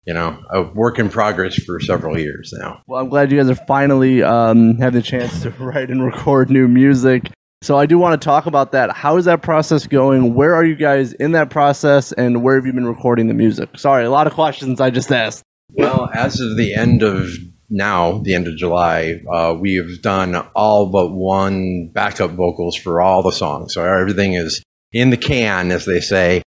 you 0.05 0.13
know, 0.13 0.39
a 0.51 0.63
work 0.63 0.99
in 0.99 1.09
progress 1.09 1.55
for 1.55 1.81
several 1.81 2.19
years 2.19 2.53
now. 2.55 2.83
Well, 2.87 3.01
I'm 3.01 3.09
glad 3.09 3.33
you 3.33 3.39
guys 3.39 3.49
are 3.49 3.65
finally 3.67 4.23
um, 4.23 4.77
having 4.77 5.01
the 5.01 5.07
chance 5.07 5.43
to 5.43 5.51
write 5.59 5.89
and 5.89 6.05
record 6.05 6.51
new 6.51 6.69
music. 6.69 7.31
So 7.63 7.77
I 7.77 7.85
do 7.85 7.99
want 7.99 8.21
to 8.21 8.25
talk 8.25 8.47
about 8.47 8.73
that. 8.73 8.91
How 8.93 9.19
is 9.19 9.27
that 9.27 9.43
process 9.43 9.87
going? 9.87 10.35
Where 10.35 10.55
are 10.55 10.65
you 10.65 10.75
guys 10.75 11.13
in 11.15 11.33
that 11.33 11.51
process, 11.51 12.11
and 12.13 12.43
where 12.43 12.55
have 12.55 12.65
you 12.65 12.73
been 12.73 12.87
recording 12.87 13.29
the 13.29 13.35
music? 13.35 13.69
Sorry, 13.77 14.05
a 14.05 14.11
lot 14.11 14.27
of 14.27 14.33
questions 14.33 14.81
I 14.81 14.89
just 14.89 15.13
asked. 15.13 15.43
Well, 15.73 16.09
as 16.15 16.41
of 16.41 16.57
the 16.57 16.75
end 16.75 17.03
of 17.03 17.31
now, 17.69 18.19
the 18.19 18.35
end 18.35 18.49
of 18.49 18.57
July, 18.57 19.21
uh, 19.31 19.55
we 19.59 19.75
have 19.75 20.01
done 20.03 20.37
all 20.55 20.87
but 20.91 21.11
one 21.13 21.89
backup 21.89 22.31
vocals 22.31 22.77
for 22.77 23.01
all 23.01 23.23
the 23.23 23.31
songs. 23.31 23.75
So 23.75 23.85
everything 23.85 24.35
is 24.35 24.63
in 24.93 25.11
the 25.11 25.17
can, 25.17 25.71
as 25.71 25.85
they 25.85 26.01
say. 26.01 26.43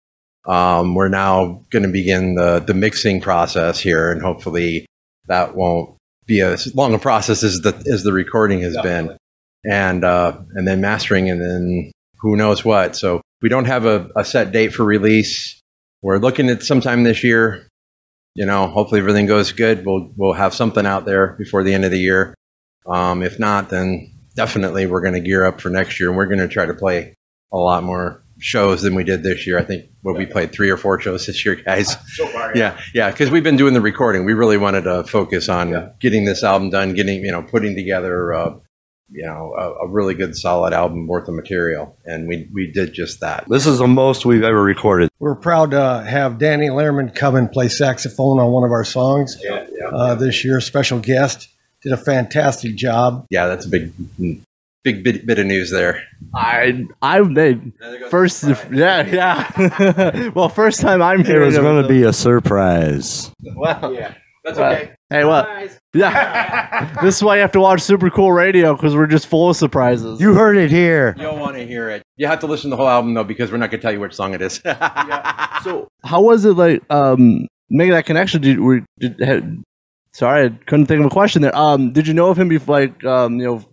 Um, 0.46 0.94
we're 0.94 1.08
now 1.08 1.64
going 1.70 1.82
to 1.82 1.88
begin 1.88 2.36
the, 2.36 2.60
the 2.60 2.72
mixing 2.72 3.20
process 3.20 3.80
here, 3.80 4.10
and 4.12 4.22
hopefully 4.22 4.86
that 5.26 5.54
won't 5.54 5.96
be 6.26 6.40
as 6.40 6.74
long 6.74 6.94
a 6.94 6.98
process 6.98 7.42
as 7.42 7.60
the 7.60 7.74
as 7.92 8.04
the 8.04 8.12
recording 8.12 8.60
has 8.60 8.76
been, 8.82 9.16
and 9.64 10.04
uh, 10.04 10.36
and 10.54 10.66
then 10.66 10.80
mastering, 10.80 11.30
and 11.30 11.40
then 11.40 11.92
who 12.20 12.36
knows 12.36 12.64
what. 12.64 12.96
So 12.96 13.20
we 13.42 13.48
don't 13.48 13.66
have 13.66 13.86
a, 13.86 14.08
a 14.16 14.24
set 14.24 14.52
date 14.52 14.74
for 14.74 14.84
release. 14.84 15.60
We're 16.02 16.18
looking 16.18 16.48
at 16.48 16.62
sometime 16.62 17.04
this 17.04 17.22
year 17.22 17.66
you 18.34 18.46
know, 18.46 18.68
hopefully 18.68 19.00
everything 19.00 19.26
goes 19.26 19.52
good. 19.52 19.84
We'll 19.84 20.12
we'll 20.16 20.32
have 20.32 20.54
something 20.54 20.86
out 20.86 21.04
there 21.04 21.34
before 21.38 21.62
the 21.62 21.74
end 21.74 21.84
of 21.84 21.90
the 21.90 21.98
year. 21.98 22.34
Um, 22.86 23.22
if 23.22 23.38
not, 23.38 23.70
then 23.70 24.12
definitely 24.34 24.86
we're 24.86 25.02
going 25.02 25.14
to 25.14 25.20
gear 25.20 25.44
up 25.44 25.60
for 25.60 25.68
next 25.68 25.98
year, 26.00 26.08
and 26.08 26.16
we're 26.16 26.26
going 26.26 26.38
to 26.38 26.48
try 26.48 26.66
to 26.66 26.74
play 26.74 27.14
a 27.52 27.58
lot 27.58 27.82
more 27.82 28.22
shows 28.38 28.82
than 28.82 28.94
we 28.94 29.04
did 29.04 29.22
this 29.22 29.46
year. 29.46 29.58
I 29.58 29.64
think 29.64 29.90
what 30.02 30.16
we 30.16 30.24
played 30.24 30.52
three 30.52 30.70
or 30.70 30.76
four 30.76 30.98
shows 31.00 31.26
this 31.26 31.44
year, 31.44 31.56
guys. 31.56 31.96
So 32.14 32.26
far, 32.28 32.56
Yeah, 32.56 32.80
yeah, 32.94 33.10
because 33.10 33.30
we've 33.30 33.44
been 33.44 33.56
doing 33.56 33.74
the 33.74 33.80
recording. 33.80 34.24
We 34.24 34.32
really 34.32 34.56
wanted 34.56 34.84
to 34.84 35.04
focus 35.04 35.48
on 35.48 35.92
getting 36.00 36.24
this 36.24 36.42
album 36.42 36.70
done, 36.70 36.94
getting 36.94 37.22
you 37.24 37.32
know, 37.32 37.42
putting 37.42 37.74
together, 37.74 38.32
uh, 38.32 38.54
you 39.12 39.24
know, 39.24 39.54
a, 39.58 39.84
a 39.84 39.88
really 39.88 40.14
good, 40.14 40.36
solid 40.36 40.72
album 40.72 41.06
worth 41.06 41.28
of 41.28 41.34
material, 41.34 41.96
and 42.04 42.28
we 42.28 42.48
we 42.52 42.70
did 42.70 42.92
just 42.92 43.20
that. 43.20 43.44
This 43.48 43.66
is 43.66 43.78
the 43.78 43.86
most 43.88 44.24
we've 44.24 44.42
ever 44.44 44.62
recorded. 44.62 45.08
We're 45.18 45.34
proud 45.34 45.72
to 45.72 46.04
have 46.08 46.38
Danny 46.38 46.68
Lehrman 46.68 47.14
come 47.14 47.34
and 47.36 47.50
play 47.50 47.68
saxophone 47.68 48.38
on 48.38 48.52
one 48.52 48.64
of 48.64 48.70
our 48.72 48.84
songs 48.84 49.36
Yeah, 49.42 49.66
yeah, 49.72 49.88
uh, 49.88 50.14
this 50.14 50.44
year. 50.44 50.60
Special 50.60 50.98
guest 51.00 51.48
did 51.82 51.92
a 51.92 51.96
fantastic 51.96 52.76
job. 52.76 53.26
yeah. 53.30 53.46
That's 53.46 53.66
a 53.66 53.68
big, 53.68 53.92
big 54.84 55.02
bit, 55.04 55.26
bit 55.26 55.38
of 55.38 55.46
news 55.46 55.70
there. 55.70 56.02
I 56.34 56.86
I 57.02 57.20
made 57.20 57.72
first, 58.10 58.44
yeah, 58.70 59.02
yeah. 59.06 60.28
well, 60.34 60.48
first 60.48 60.80
time 60.80 61.02
I'm 61.02 61.24
here. 61.24 61.42
It 61.42 61.46
was 61.46 61.58
going 61.58 61.82
to 61.82 61.88
be 61.88 62.02
a 62.04 62.12
surprise. 62.12 63.30
Well, 63.56 63.92
Yeah. 63.94 64.14
That's 64.44 64.58
Well, 64.58 64.72
okay. 64.72 64.94
Hey, 65.10 65.24
what? 65.24 65.48
Yeah. 65.92 66.94
this 67.02 67.16
is 67.16 67.22
why 67.24 67.34
you 67.34 67.40
have 67.40 67.50
to 67.52 67.60
watch 67.60 67.80
Super 67.82 68.10
Cool 68.10 68.30
Radio 68.30 68.76
because 68.76 68.94
we're 68.94 69.08
just 69.08 69.26
full 69.26 69.50
of 69.50 69.56
surprises. 69.56 70.20
You 70.20 70.34
heard 70.34 70.56
it 70.56 70.70
here. 70.70 71.16
You'll 71.18 71.36
want 71.36 71.56
to 71.56 71.66
hear 71.66 71.90
it. 71.90 72.04
You 72.16 72.28
have 72.28 72.38
to 72.40 72.46
listen 72.46 72.70
to 72.70 72.76
the 72.76 72.76
whole 72.76 72.88
album 72.88 73.14
though, 73.14 73.24
because 73.24 73.50
we're 73.50 73.58
not 73.58 73.72
going 73.72 73.80
to 73.80 73.82
tell 73.82 73.92
you 73.92 73.98
which 73.98 74.14
song 74.14 74.32
it 74.32 74.40
is. 74.40 74.60
yeah. 74.64 75.60
So, 75.62 75.88
how 76.04 76.22
was 76.22 76.44
it 76.44 76.52
like 76.52 76.82
um 76.90 77.48
making 77.70 77.92
that 77.92 78.06
connection? 78.06 78.40
Did 78.40 78.60
we 78.60 78.82
did 79.00 79.18
had, 79.18 79.64
sorry, 80.12 80.46
I 80.46 80.48
couldn't 80.66 80.86
think 80.86 81.00
of 81.00 81.06
a 81.06 81.10
question 81.10 81.42
there. 81.42 81.56
Um, 81.56 81.92
did 81.92 82.06
you 82.06 82.14
know 82.14 82.30
of 82.30 82.38
him 82.38 82.48
before, 82.48 82.78
like 82.78 83.04
um, 83.04 83.40
you 83.40 83.46
know, 83.46 83.64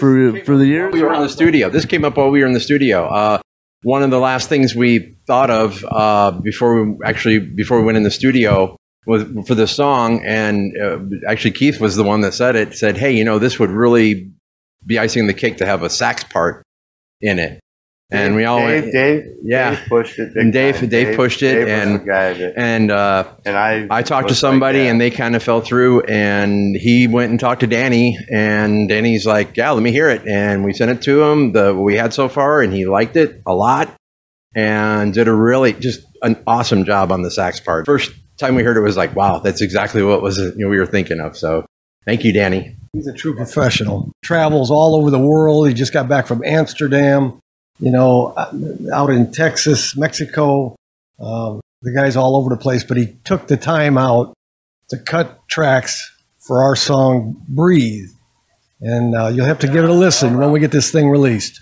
for 0.00 0.40
for 0.44 0.56
the 0.56 0.66
year, 0.66 0.90
we 0.90 1.04
were 1.04 1.14
in 1.14 1.20
the 1.20 1.28
studio. 1.28 1.70
This 1.70 1.84
came 1.84 2.04
up 2.04 2.16
while 2.16 2.30
we 2.30 2.40
were 2.40 2.46
in 2.46 2.52
the 2.52 2.58
studio. 2.58 3.06
Uh, 3.06 3.38
one 3.82 4.02
of 4.02 4.10
the 4.10 4.18
last 4.18 4.48
things 4.48 4.74
we 4.74 5.16
thought 5.28 5.50
of 5.50 5.84
uh, 5.88 6.32
before 6.32 6.84
we 6.84 6.96
actually 7.04 7.38
before 7.38 7.78
we 7.78 7.84
went 7.84 7.96
in 7.96 8.02
the 8.02 8.10
studio 8.10 8.76
was 9.06 9.24
for 9.46 9.54
the 9.54 9.66
song, 9.66 10.22
and 10.24 10.76
uh, 10.78 10.98
actually 11.28 11.52
Keith 11.52 11.80
was 11.80 11.96
the 11.96 12.04
one 12.04 12.20
that 12.20 12.34
said 12.34 12.56
it. 12.56 12.74
Said, 12.74 12.96
"Hey, 12.96 13.12
you 13.12 13.24
know, 13.24 13.38
this 13.38 13.58
would 13.58 13.70
really 13.70 14.30
be 14.86 14.98
icing 14.98 15.26
the 15.26 15.34
cake 15.34 15.56
to 15.58 15.66
have 15.66 15.82
a 15.82 15.90
sax 15.90 16.24
part 16.24 16.62
in 17.20 17.38
it." 17.38 17.60
and 18.12 18.34
we 18.34 18.44
all 18.44 18.58
Dave, 18.58 18.82
went, 18.82 18.92
Dave, 18.92 19.24
Yeah. 19.44 19.70
Dave 19.76 19.88
pushed 19.88 20.18
it. 20.18 20.34
And 20.34 20.52
Dave- 20.52 20.76
time. 20.80 20.88
Dave 20.88 21.14
pushed 21.16 21.42
it, 21.42 21.54
Dave 21.64 21.68
and- 21.68 21.94
the 21.94 21.98
guy 22.04 22.32
that, 22.32 22.54
and 22.56 22.90
uh, 22.90 23.24
and 23.46 23.56
I, 23.56 23.86
I 23.88 24.02
talked 24.02 24.26
to 24.26 24.32
was 24.32 24.42
like 24.42 24.50
somebody 24.50 24.88
and 24.88 25.00
they 25.00 25.10
kind 25.12 25.36
of 25.36 25.42
fell 25.44 25.60
through 25.60 26.00
and 26.02 26.74
he 26.76 27.06
went 27.06 27.30
and 27.30 27.38
talked 27.38 27.60
to 27.60 27.68
Danny 27.68 28.18
and 28.28 28.88
Danny's 28.88 29.26
like, 29.26 29.56
yeah, 29.56 29.70
let 29.70 29.82
me 29.84 29.92
hear 29.92 30.08
it. 30.10 30.26
And 30.26 30.64
we 30.64 30.72
sent 30.72 30.90
it 30.90 31.02
to 31.02 31.22
him, 31.22 31.52
the 31.52 31.72
what 31.72 31.84
we 31.84 31.94
had 31.94 32.12
so 32.12 32.28
far, 32.28 32.62
and 32.62 32.72
he 32.72 32.84
liked 32.84 33.14
it 33.16 33.42
a 33.46 33.54
lot 33.54 33.94
and 34.56 35.14
did 35.14 35.28
a 35.28 35.32
really 35.32 35.72
just 35.74 36.00
an 36.22 36.42
awesome 36.48 36.84
job 36.84 37.12
on 37.12 37.22
the 37.22 37.30
sax 37.30 37.60
part. 37.60 37.86
First 37.86 38.10
time 38.40 38.54
we 38.54 38.62
heard 38.62 38.76
it 38.76 38.80
was 38.80 38.96
like, 38.96 39.14
wow, 39.14 39.38
that's 39.38 39.60
exactly 39.60 40.02
what 40.02 40.22
was 40.22 40.38
you 40.38 40.52
know, 40.56 40.68
we 40.68 40.78
were 40.78 40.86
thinking 40.86 41.20
of. 41.20 41.36
So 41.36 41.64
thank 42.04 42.24
you, 42.24 42.32
Danny. 42.32 42.76
He's 42.92 43.06
a 43.06 43.12
true 43.12 43.36
professional. 43.36 44.10
Travels 44.24 44.70
all 44.70 44.96
over 44.96 45.10
the 45.10 45.18
world. 45.18 45.68
He 45.68 45.74
just 45.74 45.92
got 45.92 46.08
back 46.08 46.26
from 46.26 46.42
Amsterdam, 46.44 47.38
you 47.78 47.90
know, 47.90 48.34
out 48.92 49.10
in 49.10 49.30
Texas, 49.30 49.96
Mexico. 49.96 50.74
Um, 51.20 51.60
the 51.82 51.92
guy's 51.92 52.16
all 52.16 52.36
over 52.36 52.50
the 52.50 52.56
place, 52.56 52.82
but 52.82 52.96
he 52.96 53.16
took 53.24 53.46
the 53.46 53.56
time 53.56 53.96
out 53.96 54.34
to 54.88 54.98
cut 54.98 55.46
tracks 55.48 56.10
for 56.38 56.62
our 56.62 56.74
song 56.74 57.40
"Breathe," 57.48 58.10
and 58.80 59.14
uh, 59.14 59.28
you'll 59.28 59.46
have 59.46 59.60
to 59.60 59.66
give 59.66 59.84
it 59.84 59.90
a 59.90 59.94
listen 59.94 60.36
when 60.38 60.50
we 60.50 60.60
get 60.60 60.72
this 60.72 60.90
thing 60.90 61.08
released. 61.08 61.60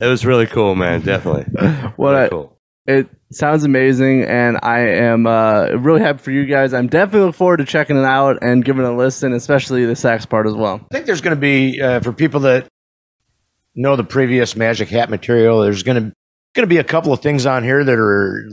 It 0.00 0.06
was 0.08 0.26
really 0.26 0.46
cool, 0.46 0.74
man. 0.74 1.00
Definitely. 1.02 1.44
What 1.96 2.10
Really 2.10 2.24
I, 2.24 2.28
cool. 2.28 2.53
It 2.86 3.08
sounds 3.32 3.64
amazing, 3.64 4.24
and 4.24 4.58
I 4.62 4.80
am 4.80 5.26
uh, 5.26 5.68
really 5.70 6.00
happy 6.00 6.18
for 6.18 6.30
you 6.30 6.44
guys. 6.44 6.74
I'm 6.74 6.86
definitely 6.86 7.20
looking 7.20 7.32
forward 7.32 7.56
to 7.58 7.64
checking 7.64 7.96
it 7.96 8.04
out 8.04 8.42
and 8.42 8.64
giving 8.64 8.84
it 8.84 8.88
a 8.88 8.92
listen, 8.92 9.32
especially 9.32 9.86
the 9.86 9.96
sax 9.96 10.26
part 10.26 10.46
as 10.46 10.54
well. 10.54 10.80
I 10.90 10.94
think 10.94 11.06
there's 11.06 11.20
going 11.20 11.36
to 11.36 11.40
be 11.40 11.80
uh, 11.80 12.00
for 12.00 12.12
people 12.12 12.40
that 12.40 12.68
know 13.74 13.96
the 13.96 14.04
previous 14.04 14.54
Magic 14.54 14.88
Hat 14.88 15.10
material. 15.10 15.62
There's 15.62 15.82
going 15.82 15.96
to 15.96 16.12
going 16.54 16.64
to 16.64 16.66
be 16.66 16.78
a 16.78 16.84
couple 16.84 17.12
of 17.12 17.20
things 17.20 17.46
on 17.46 17.64
here 17.64 17.82
that 17.82 17.98
are 17.98 18.48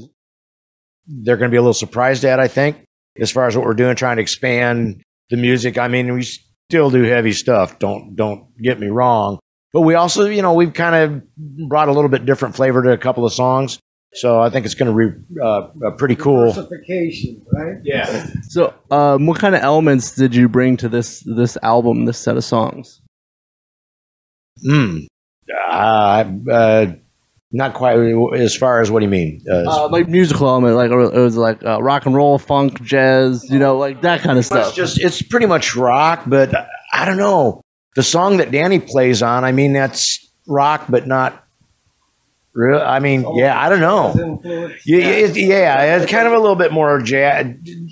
they're 1.08 1.38
going 1.38 1.50
to 1.50 1.54
be 1.54 1.58
a 1.58 1.62
little 1.62 1.74
surprised 1.74 2.24
at. 2.26 2.40
I 2.40 2.48
think 2.48 2.86
as 3.20 3.32
far 3.32 3.48
as 3.48 3.56
what 3.56 3.66
we're 3.66 3.74
doing, 3.74 3.96
trying 3.96 4.18
to 4.18 4.22
expand 4.22 5.04
the 5.30 5.38
music. 5.38 5.78
I 5.78 5.88
mean, 5.88 6.14
we 6.14 6.24
still 6.24 6.90
do 6.90 7.04
heavy 7.04 7.34
stuff. 7.34 7.80
Don't 7.80 8.16
don't 8.16 8.48
get 8.62 8.80
me 8.80 8.88
wrong, 8.88 9.40
but 9.74 9.82
we 9.82 9.96
also 9.96 10.28
you 10.28 10.42
know 10.42 10.54
we've 10.54 10.74
kind 10.74 10.96
of 10.96 11.68
brought 11.68 11.90
a 11.90 11.92
little 11.92 12.10
bit 12.10 12.26
different 12.26 12.56
flavor 12.56 12.82
to 12.84 12.92
a 12.92 12.98
couple 12.98 13.26
of 13.26 13.34
songs. 13.34 13.80
So 14.14 14.42
I 14.42 14.50
think 14.50 14.66
it's 14.66 14.76
going 14.76 14.92
to 14.94 15.12
be 15.12 15.40
uh, 15.42 15.70
uh, 15.88 15.92
pretty 15.92 16.16
cool. 16.18 16.48
Diversification, 16.52 17.42
right? 17.54 17.78
Yeah. 17.84 18.28
So, 18.50 18.74
um, 18.92 19.26
what 19.26 19.40
kind 19.40 19.56
of 19.56 19.62
elements 19.62 20.16
did 20.16 20.36
you 20.36 20.50
bring 20.50 20.76
to 20.78 20.90
this 20.90 21.22
this 21.26 21.58
album, 21.64 22.06
this 22.06 22.18
set 22.18 22.36
of 22.36 22.44
songs? 22.44 23.00
Hmm. 24.66 25.00
Uh, 25.70 26.26
uh, 26.52 26.86
not 27.54 27.74
quite 27.74 27.98
as 28.36 28.56
far 28.56 28.82
as 28.82 28.92
what 28.92 29.00
do 29.00 29.06
you 29.06 29.10
mean? 29.10 29.42
Uh, 29.50 29.64
Uh, 29.68 29.88
like 29.90 30.08
musical 30.08 30.48
element, 30.48 30.76
like 30.76 30.92
it 30.92 30.96
was 31.20 31.36
like 31.38 31.64
uh, 31.66 31.82
rock 31.82 32.06
and 32.06 32.16
roll, 32.16 32.38
funk, 32.38 32.82
jazz, 32.82 33.50
you 33.50 33.60
know, 33.60 33.78
like 33.78 34.02
that 34.02 34.20
kind 34.22 34.32
of 34.38 34.40
It's 34.40 34.48
stuff. 34.48 34.76
just 34.76 35.00
it's 35.00 35.22
pretty 35.22 35.46
much 35.46 35.76
rock, 35.76 36.24
but 36.28 36.54
I 36.94 37.06
don't 37.06 37.18
know. 37.18 37.62
The 37.96 38.04
song 38.04 38.38
that 38.38 38.52
Danny 38.52 38.80
plays 38.80 39.22
on, 39.22 39.44
I 39.44 39.52
mean, 39.52 39.74
that's 39.74 40.26
rock, 40.48 40.86
but 40.90 41.08
not 41.08 41.46
real. 42.54 42.80
I 42.80 43.00
mean, 43.00 43.26
yeah, 43.36 43.60
I 43.60 43.70
don't 43.70 43.80
know. 43.80 44.14
Yeah, 44.86 44.98
yeah, 44.98 45.08
it's, 45.08 45.38
yeah, 45.38 45.98
it's 45.98 46.12
kind 46.12 46.28
of 46.28 46.34
a 46.34 46.40
little 46.40 46.56
bit 46.56 46.72
more 46.72 47.02
jazz, 47.02 47.46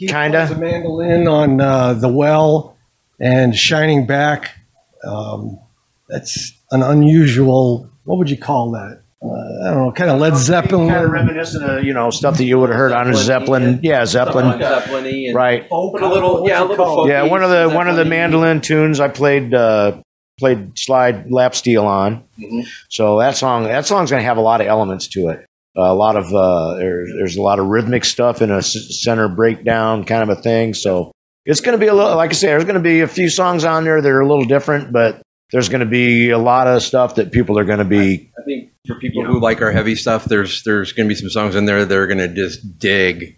kind 0.09 0.33
plays 0.33 0.49
a 0.49 0.53
of. 0.53 0.59
mandolin 0.59 1.27
on 1.27 1.61
uh, 1.61 1.93
the 1.93 2.09
well 2.09 2.77
and 3.19 3.55
shining 3.55 4.05
back. 4.05 4.57
Um, 5.03 5.59
that's 6.07 6.53
an 6.71 6.83
unusual. 6.83 7.89
What 8.03 8.17
would 8.17 8.29
you 8.29 8.37
call 8.37 8.71
that? 8.71 9.01
Uh, 9.21 9.27
I 9.27 9.71
don't 9.71 9.85
know, 9.85 9.91
kind 9.91 10.09
of 10.09 10.19
Led 10.21 10.37
Zeppelin. 10.37 10.87
Kind 10.87 11.03
of 11.03 11.11
reminiscent 11.11 11.63
of 11.65 11.83
you 11.83 11.93
know 11.93 12.09
stuff 12.09 12.37
that 12.37 12.45
you 12.45 12.57
would 12.57 12.69
have 12.69 12.77
heard 12.77 12.93
on 12.93 13.09
a 13.09 13.13
Zeppelin. 13.13 13.81
Yeah, 13.83 14.05
Zeppelin. 14.05 14.57
Zeppelin 14.59 15.35
Right. 15.35 15.67
Put 15.67 16.01
a 16.01 16.07
little, 16.07 16.47
yeah, 16.47 16.63
a 16.63 16.65
little 16.65 17.07
Yeah, 17.07 17.23
one 17.23 17.43
of 17.43 17.49
the 17.49 17.69
one 17.75 17.89
of 17.89 17.97
the 17.97 18.05
mandolin 18.05 18.61
tunes 18.61 19.01
I 19.01 19.09
played 19.09 19.53
uh, 19.53 20.01
played 20.39 20.77
slide 20.77 21.29
lap 21.31 21.53
steel 21.53 21.85
on. 21.85 22.23
Mhm. 22.39 22.65
So 22.89 23.19
that 23.19 23.35
song 23.37 23.63
that 23.65 23.85
song's 23.85 24.09
gonna 24.09 24.23
have 24.23 24.37
a 24.37 24.41
lot 24.41 24.61
of 24.61 24.67
elements 24.67 25.07
to 25.09 25.29
it. 25.29 25.45
a 25.77 25.93
lot 25.93 26.17
of 26.17 26.33
uh, 26.33 26.73
there's 26.75 27.09
there's 27.17 27.35
a 27.37 27.41
lot 27.41 27.59
of 27.59 27.67
rhythmic 27.67 28.03
stuff 28.03 28.41
in 28.41 28.49
a 28.51 28.57
s- 28.57 28.99
center 29.01 29.27
breakdown 29.29 30.03
kind 30.03 30.23
of 30.23 30.29
a 30.37 30.41
thing. 30.41 30.73
So 30.73 31.11
it's 31.45 31.61
gonna 31.61 31.77
be 31.77 31.87
a 31.87 31.93
little 31.93 32.15
like 32.15 32.31
I 32.31 32.33
say, 32.33 32.47
there's 32.47 32.65
gonna 32.65 32.79
be 32.79 33.01
a 33.01 33.07
few 33.07 33.29
songs 33.29 33.63
on 33.63 33.83
there 33.85 34.01
that 34.01 34.09
are 34.09 34.19
a 34.21 34.27
little 34.27 34.45
different, 34.45 34.91
but 34.91 35.21
there's 35.51 35.69
gonna 35.69 35.85
be 35.85 36.31
a 36.31 36.37
lot 36.39 36.67
of 36.67 36.81
stuff 36.81 37.15
that 37.15 37.31
people 37.31 37.57
are 37.59 37.63
gonna 37.65 37.85
be. 37.85 38.29
I 38.37 38.43
think 38.45 38.71
for 38.87 38.95
people 38.99 39.23
who 39.25 39.39
like 39.39 39.61
our 39.61 39.71
heavy 39.71 39.95
stuff, 39.95 40.25
there's 40.25 40.63
there's 40.63 40.91
going 40.93 41.07
to 41.07 41.13
be 41.13 41.15
some 41.19 41.29
songs 41.29 41.55
in 41.55 41.65
there 41.65 41.85
that 41.85 41.95
are 41.97 42.07
going 42.07 42.17
to 42.17 42.27
just 42.27 42.79
dig 42.79 43.35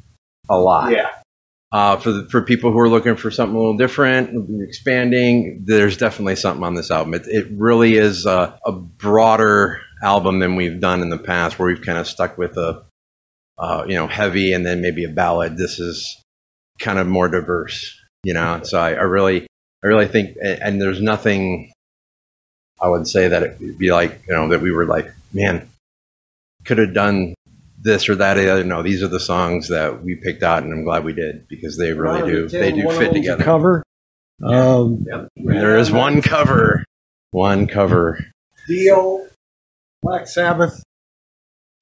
a 0.50 0.58
lot. 0.58 0.92
Yeah. 0.92 1.10
Uh, 1.72 1.96
for 1.96 2.12
the, 2.12 2.30
for 2.30 2.42
people 2.42 2.70
who 2.72 2.80
are 2.80 2.90
looking 2.90 3.16
for 3.16 3.32
something 3.32 3.56
a 3.56 3.58
little 3.58 3.78
different, 3.78 4.62
expanding, 4.62 5.64
there's 5.66 5.96
definitely 5.96 6.36
something 6.36 6.66
on 6.66 6.74
this 6.74 6.92
album. 6.92 7.14
It, 7.14 7.28
it 7.28 7.48
really 7.52 7.96
is 7.96 8.26
a, 8.26 8.60
a 8.66 8.74
broader 8.74 9.80
album 10.04 10.40
than 10.40 10.58
we've 10.58 10.82
done 10.82 11.02
in 11.02 11.10
the 11.10 11.18
past, 11.18 11.58
where 11.58 11.68
we've 11.70 11.82
kind 11.82 11.98
of 11.98 12.08
stuck 12.08 12.38
with 12.38 12.58
a 12.58 12.84
uh, 13.58 13.86
you 13.88 13.96
know 13.96 14.08
heavy 14.08 14.52
and 14.52 14.66
then 14.66 14.82
maybe 14.82 15.06
a 15.06 15.10
ballad. 15.10 15.56
This 15.56 15.80
is 15.80 16.22
kind 16.80 17.00
of 17.00 17.08
more 17.08 17.30
diverse, 17.30 17.98
you 18.24 18.34
know. 18.34 18.62
So 18.64 18.78
I, 18.78 18.90
I 18.90 19.04
really 19.04 19.48
I 19.84 19.88
really 19.88 20.08
think, 20.08 20.36
and, 20.44 20.62
and 20.62 20.82
there's 20.82 21.02
nothing 21.02 21.72
I 22.82 22.88
would 22.90 23.08
say 23.08 23.28
that 23.28 23.44
it 23.44 23.58
would 23.62 23.78
be 23.78 23.92
like, 23.92 24.24
you 24.28 24.34
know, 24.34 24.50
that 24.50 24.62
we 24.62 24.72
were 24.72 24.86
like, 24.86 25.14
man, 25.34 25.70
could 26.66 26.80
have 26.80 26.94
done 26.94 27.36
this 27.82 28.08
or 28.10 28.16
that. 28.16 28.38
or 28.38 28.42
the 28.42 28.52
other. 28.52 28.64
No, 28.64 28.84
these 28.84 29.04
are 29.04 29.08
the 29.08 29.20
songs 29.20 29.68
that 29.70 30.04
we 30.04 30.16
picked 30.16 30.44
out, 30.44 30.64
and 30.64 30.74
I'm 30.74 30.84
glad 30.84 31.04
we 31.04 31.14
did 31.14 31.48
because 31.48 31.78
they 31.78 31.94
really 31.94 32.30
do. 32.30 32.48
They 32.48 32.72
do 32.72 32.90
fit 32.92 33.14
together. 33.14 33.44
Cover. 33.44 33.84
Um, 34.44 35.06
There 35.36 35.78
is 35.78 35.92
one 35.92 36.22
cover, 36.22 36.84
one 37.32 37.68
cover. 37.68 38.20
Dio, 38.68 39.28
Black 40.02 40.28
Sabbath. 40.28 40.84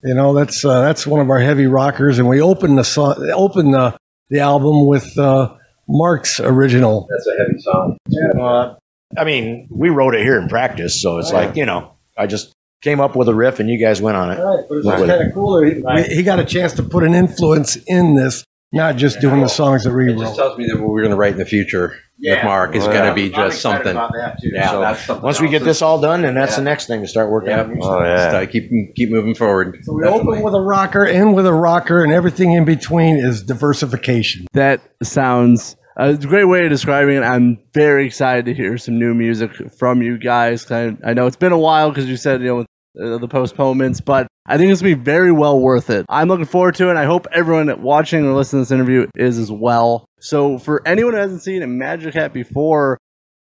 You 0.04 0.14
know 0.14 0.34
that's 0.34 0.64
uh, 0.64 0.82
that's 0.82 1.06
one 1.06 1.20
of 1.20 1.30
our 1.30 1.40
heavy 1.40 1.68
rockers, 1.68 2.20
and 2.20 2.28
we 2.28 2.42
opened 2.42 2.78
the 2.78 2.84
song, 2.84 3.16
opened 3.34 3.74
the 3.74 3.98
the 4.30 4.40
album 4.40 4.88
with 4.88 5.18
uh, 5.18 5.54
Mark's 5.90 6.40
original. 6.40 7.08
That's 7.10 7.28
a 7.28 7.38
heavy 7.38 7.60
song. 7.60 7.98
Uh, 8.40 8.76
I 9.18 9.24
mean, 9.26 9.68
we 9.70 9.90
wrote 9.90 10.16
it 10.16 10.22
here 10.22 10.40
in 10.40 10.48
practice, 10.48 11.02
so 11.02 11.18
it's 11.18 11.34
like 11.34 11.56
you 11.56 11.66
know, 11.66 11.96
I 12.18 12.28
just 12.28 12.54
came 12.82 13.00
up 13.00 13.16
with 13.16 13.28
a 13.28 13.34
riff 13.36 13.60
and 13.60 13.70
you 13.70 13.78
guys 13.80 14.02
went 14.02 14.18
on 14.18 14.32
it. 14.32 14.40
Right, 14.42 14.64
but 14.70 14.76
it's 14.78 14.88
Right. 14.88 15.08
kind 15.08 15.28
of 15.28 15.34
cool. 15.34 15.62
He, 15.64 15.82
we- 15.82 16.16
he 16.16 16.24
got 16.24 16.40
a 16.40 16.46
chance 16.46 16.74
to 16.74 16.84
put 16.84 17.04
an 17.04 17.14
influence 17.14 17.76
in 17.88 18.16
this, 18.16 18.44
not 18.72 18.96
just 18.96 19.20
doing 19.20 19.42
the 19.42 19.50
songs 19.50 19.84
that 19.84 19.94
we 19.94 20.10
It 20.12 20.18
just 20.18 20.24
wrote. 20.24 20.36
tells 20.36 20.58
me 20.58 20.68
that 20.68 20.80
what 20.80 20.90
we're 20.90 21.02
going 21.02 21.12
to 21.12 21.18
write 21.18 21.34
in 21.34 21.40
the 21.40 21.46
future 21.46 21.94
with 22.22 22.44
Mark 22.44 22.76
is 22.76 22.86
Yeah. 22.86 22.94
going 22.94 23.10
to 23.10 23.14
be 23.16 23.30
just 23.30 23.62
something. 23.62 23.94
that 23.96 24.38
too. 24.42 24.50
Yeah, 24.54 24.72
so 24.72 24.80
that's 24.82 25.06
something 25.06 25.24
once 25.24 25.40
we 25.42 25.48
get 25.50 25.64
this 25.64 25.82
all 25.82 26.00
done, 26.00 26.22
then 26.22 26.36
that's 26.36 26.54
Yeah. 26.54 26.58
the 26.58 26.64
next 26.64 26.88
thing 26.88 27.02
to 27.02 27.08
start 27.08 27.30
working 27.32 27.50
Yep. 27.52 27.66
on. 27.68 27.78
Oh 27.82 28.04
yeah. 28.04 28.32
So 28.32 28.46
keep 28.48 28.70
keep 28.96 29.10
moving 29.10 29.36
forward. 29.36 29.78
So 29.84 29.94
we 29.94 30.04
open 30.04 30.42
with 30.42 30.54
a 30.54 30.62
rocker, 30.62 31.06
end 31.06 31.34
with 31.36 31.48
a 31.48 31.54
rocker, 31.54 32.04
and 32.04 32.12
everything 32.14 32.52
in 32.54 32.66
between 32.66 33.16
is 33.18 33.42
diversification. 33.44 34.46
That 34.54 34.82
sounds 35.04 35.76
uh, 36.00 36.12
it's 36.16 36.24
a 36.24 36.28
great 36.30 36.46
way 36.46 36.64
of 36.64 36.70
describing 36.70 37.18
it. 37.18 37.24
I'm 37.24 37.58
very 37.74 38.06
excited 38.06 38.46
to 38.46 38.54
hear 38.54 38.78
some 38.78 38.98
new 38.98 39.14
music 39.14 39.52
from 39.78 40.02
you 40.02 40.18
guys. 40.18 40.70
I, 40.72 40.96
I 41.06 41.14
know 41.14 41.26
it's 41.28 41.36
been 41.36 41.52
a 41.52 41.58
while 41.58 41.90
because 41.90 42.06
you 42.10 42.16
said 42.16 42.42
you 42.42 42.48
know 42.48 42.66
uh, 43.02 43.18
the 43.18 43.28
postponements, 43.28 44.02
but 44.02 44.28
I 44.46 44.58
think 44.58 44.72
it's 44.72 44.82
gonna 44.82 44.96
be 44.96 45.02
very 45.02 45.32
well 45.32 45.60
worth 45.60 45.90
it. 45.90 46.06
I'm 46.10 46.28
looking 46.28 46.46
forward 46.46 46.76
to 46.76 46.90
it. 46.90 46.98
I 46.98 47.06
hope 47.06 47.28
everyone 47.32 47.82
watching 47.82 48.26
or 48.26 48.34
listening 48.34 48.62
to 48.62 48.66
this 48.66 48.72
interview 48.72 49.08
is 49.16 49.38
as 49.38 49.52
well. 49.52 50.06
So 50.20 50.58
for 50.58 50.82
anyone 50.88 51.14
who 51.14 51.20
hasn't 51.20 51.42
seen 51.42 51.62
a 51.62 51.68
Magic 51.68 52.14
Hat 52.14 52.34
before, 52.34 52.98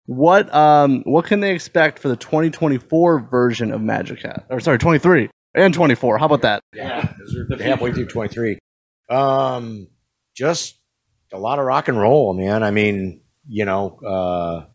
what 0.05 0.53
um 0.53 1.03
what 1.05 1.25
can 1.25 1.41
they 1.41 1.53
expect 1.53 1.99
for 1.99 2.07
the 2.07 2.15
2024 2.15 3.27
version 3.29 3.71
of 3.71 3.81
Magic 3.81 4.21
Hat? 4.21 4.45
Or 4.49 4.59
sorry, 4.59 4.77
23 4.77 5.29
and 5.53 5.73
24. 5.73 6.17
How 6.17 6.25
about 6.25 6.41
that? 6.41 6.61
Yeah, 6.73 7.13
halfway 7.59 7.91
through 7.91 8.07
23. 8.07 8.57
Um, 9.09 9.87
just 10.35 10.77
a 11.33 11.37
lot 11.37 11.59
of 11.59 11.65
rock 11.65 11.87
and 11.87 11.99
roll, 11.99 12.33
man. 12.33 12.63
I 12.63 12.71
mean, 12.71 13.21
you 13.47 13.65
know, 13.65 13.99
uh, 13.99 14.65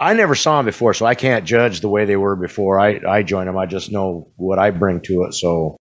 I 0.00 0.14
never 0.14 0.34
saw 0.34 0.56
them 0.58 0.66
before, 0.66 0.92
so 0.94 1.06
I 1.06 1.14
can't 1.14 1.44
judge 1.44 1.80
the 1.80 1.88
way 1.88 2.04
they 2.04 2.16
were 2.16 2.36
before 2.36 2.80
I, 2.80 3.00
I 3.08 3.22
joined 3.22 3.48
them. 3.48 3.56
I 3.56 3.66
just 3.66 3.92
know 3.92 4.30
what 4.36 4.58
I 4.58 4.70
bring 4.70 5.00
to 5.02 5.24
it. 5.24 5.34
So 5.34 5.76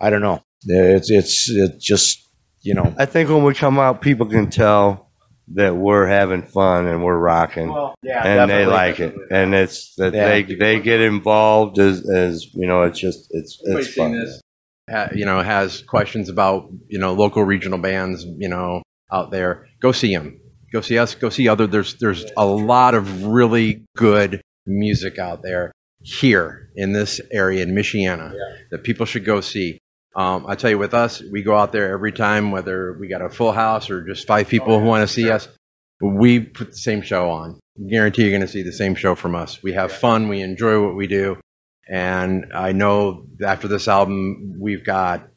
I 0.00 0.10
don't 0.10 0.22
know. 0.22 0.42
It's, 0.64 1.10
it's, 1.10 1.50
it's 1.50 1.84
just, 1.84 2.28
you 2.62 2.74
know, 2.74 2.94
I 2.98 3.06
think 3.06 3.28
when 3.28 3.42
we 3.42 3.54
come 3.54 3.78
out, 3.78 4.00
people 4.02 4.26
can 4.26 4.50
tell 4.50 5.10
that 5.54 5.74
we're 5.74 6.06
having 6.06 6.42
fun 6.42 6.86
and 6.86 7.02
we're 7.02 7.18
rocking, 7.18 7.70
yeah, 8.02 8.22
and 8.24 8.48
they 8.48 8.66
like 8.66 9.00
it, 9.00 9.12
and 9.32 9.52
it's 9.52 9.94
that 9.96 10.14
Yeah. 10.14 10.28
they 10.28 10.42
they 10.44 10.78
get 10.78 11.00
involved 11.00 11.80
as 11.80 12.08
as 12.08 12.46
you 12.54 12.68
know. 12.68 12.82
It's 12.82 13.00
just 13.00 13.26
it's 13.30 13.60
Everybody 13.66 13.86
it's 13.86 13.94
fun. 13.96 14.12
this, 14.12 14.40
ha, 14.88 15.08
you 15.12 15.24
know, 15.24 15.42
has 15.42 15.82
questions 15.82 16.28
about 16.28 16.70
you 16.86 17.00
know 17.00 17.14
local 17.14 17.42
regional 17.42 17.78
bands, 17.80 18.24
you 18.38 18.48
know, 18.48 18.82
out 19.10 19.32
there. 19.32 19.66
Go 19.80 19.90
see 19.90 20.14
them. 20.14 20.38
Go 20.72 20.80
see 20.80 20.98
us. 20.98 21.14
Go 21.14 21.30
see 21.30 21.48
other. 21.48 21.66
There's 21.66 21.94
there's 21.96 22.24
a 22.36 22.46
lot 22.46 22.94
of 22.94 23.26
really 23.26 23.84
good 23.96 24.40
music 24.66 25.18
out 25.18 25.42
there, 25.42 25.72
here 26.00 26.70
in 26.76 26.92
this 26.92 27.20
area 27.32 27.62
in 27.62 27.74
Michiana 27.74 28.34
that 28.70 28.84
people 28.84 29.06
should 29.06 29.24
go 29.24 29.40
see. 29.40 29.78
Um, 30.16 30.44
I 30.48 30.56
tell 30.56 30.70
you, 30.70 30.78
with 30.78 30.94
us, 30.94 31.22
we 31.30 31.42
go 31.42 31.56
out 31.56 31.72
there 31.72 31.92
every 31.92 32.12
time, 32.12 32.50
whether 32.50 32.96
we 32.98 33.08
got 33.08 33.22
a 33.22 33.30
full 33.30 33.52
house 33.52 33.90
or 33.90 34.04
just 34.04 34.26
five 34.26 34.48
people 34.48 34.78
who 34.80 34.86
want 34.86 35.06
to 35.06 35.12
see 35.12 35.30
us. 35.30 35.48
We 36.00 36.40
put 36.40 36.70
the 36.70 36.76
same 36.76 37.02
show 37.02 37.30
on. 37.30 37.60
Guarantee 37.88 38.22
you're 38.22 38.30
going 38.30 38.40
to 38.40 38.48
see 38.48 38.62
the 38.62 38.72
same 38.72 38.94
show 38.94 39.14
from 39.14 39.34
us. 39.34 39.62
We 39.62 39.72
have 39.74 39.92
fun. 39.92 40.28
We 40.28 40.40
enjoy 40.40 40.84
what 40.84 40.96
we 40.96 41.06
do. 41.06 41.38
And 41.88 42.52
I 42.54 42.72
know 42.72 43.26
after 43.44 43.68
this 43.68 43.86
album, 43.86 44.54
we've 44.58 44.84
got 44.84 45.28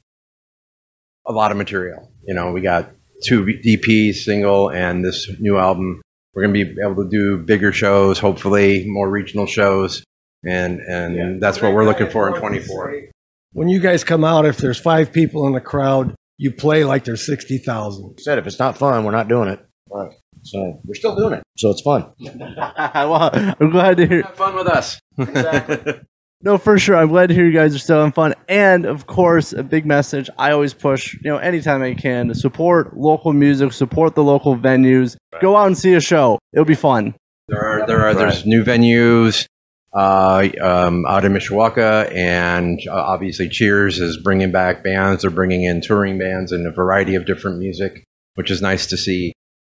a 1.25 1.31
lot 1.31 1.51
of 1.51 1.57
material. 1.57 2.11
You 2.25 2.33
know, 2.33 2.51
we 2.51 2.61
got 2.61 2.91
two 3.24 3.46
EPs, 3.46 4.15
single, 4.15 4.70
and 4.70 5.03
this 5.03 5.30
new 5.39 5.58
album. 5.58 6.01
We're 6.34 6.44
going 6.44 6.53
to 6.53 6.65
be 6.65 6.82
able 6.82 7.03
to 7.03 7.10
do 7.10 7.38
bigger 7.38 7.72
shows, 7.72 8.18
hopefully 8.18 8.86
more 8.88 9.10
regional 9.10 9.46
shows, 9.46 10.03
and 10.44 10.80
and 10.80 11.42
that's 11.42 11.62
what 11.62 11.74
we're 11.74 11.86
looking 11.86 12.10
for 12.10 12.27
in 12.27 12.39
24. 12.39 13.03
When 13.51 13.70
you 13.70 13.80
guys 13.80 14.03
come 14.03 14.24
out, 14.24 14.46
if 14.46 14.58
there's 14.58 14.80
five 14.80 15.13
people 15.13 15.46
in 15.46 15.53
the 15.53 15.62
crowd, 15.62 16.15
you 16.38 16.51
play 16.51 16.84
like 16.84 17.03
there's 17.03 17.24
60,000. 17.25 18.20
Said 18.20 18.39
if 18.39 18.48
it's 18.48 18.58
not 18.58 18.77
fun, 18.77 19.03
we're 19.03 19.12
not 19.12 19.27
doing 19.27 19.48
it. 19.48 19.63
Right. 19.89 20.12
So 20.42 20.82
we're 20.84 20.96
still 20.96 21.15
doing 21.15 21.34
it. 21.34 21.44
So 21.58 21.70
it's 21.70 21.82
fun. 21.82 22.12
well, 22.20 23.30
I'm 23.60 23.70
glad 23.70 23.98
to 23.98 24.08
hear. 24.08 24.24
Have 24.24 24.36
fun 24.36 24.56
with 24.56 24.68
us. 24.68 25.00
No, 26.43 26.57
for 26.57 26.77
sure. 26.77 26.97
I'm 26.97 27.07
glad 27.07 27.27
to 27.27 27.33
hear 27.33 27.45
you 27.45 27.53
guys 27.53 27.73
are 27.73 27.79
still 27.79 28.00
having 28.00 28.12
fun. 28.12 28.33
And 28.50 28.85
of 28.85 29.07
course, 29.07 29.53
a 29.53 29.63
big 29.63 29.85
message 29.85 30.29
I 30.38 30.51
always 30.51 30.73
push, 30.73 31.13
you 31.13 31.31
know, 31.31 31.38
anytime 31.38 31.81
I 31.81 31.93
can, 31.93 32.27
to 32.27 32.35
support 32.35 32.97
local 32.97 33.31
music, 33.31 33.71
support 33.71 34.13
the 34.13 34.25
local 34.25 34.57
venues. 34.57 35.15
Go 35.39 35.55
out 35.55 35.67
and 35.67 35.77
see 35.77 35.93
a 35.93 36.01
show. 36.01 36.39
It'll 36.51 36.65
be 36.65 36.75
fun. 36.75 37.15
There 37.47 37.63
are 37.65 37.88
there 37.88 38.01
are 38.01 38.13
there's 38.13 38.45
new 38.45 38.62
venues 38.62 39.45
uh, 39.93 40.50
um, 40.62 41.05
out 41.05 41.23
in 41.23 41.31
Mishawaka, 41.31 42.13
and 42.13 42.77
uh, 42.89 42.93
obviously 42.93 43.47
Cheers 43.47 44.00
is 44.00 44.17
bringing 44.17 44.51
back 44.51 44.83
bands. 44.83 45.21
They're 45.21 45.31
bringing 45.31 45.63
in 45.63 45.79
touring 45.79 46.19
bands 46.19 46.51
and 46.51 46.67
a 46.67 46.71
variety 46.71 47.15
of 47.15 47.25
different 47.25 47.57
music, 47.57 48.03
which 48.35 48.51
is 48.51 48.62
nice 48.62 48.88
to 48.88 48.97
see. 48.97 49.31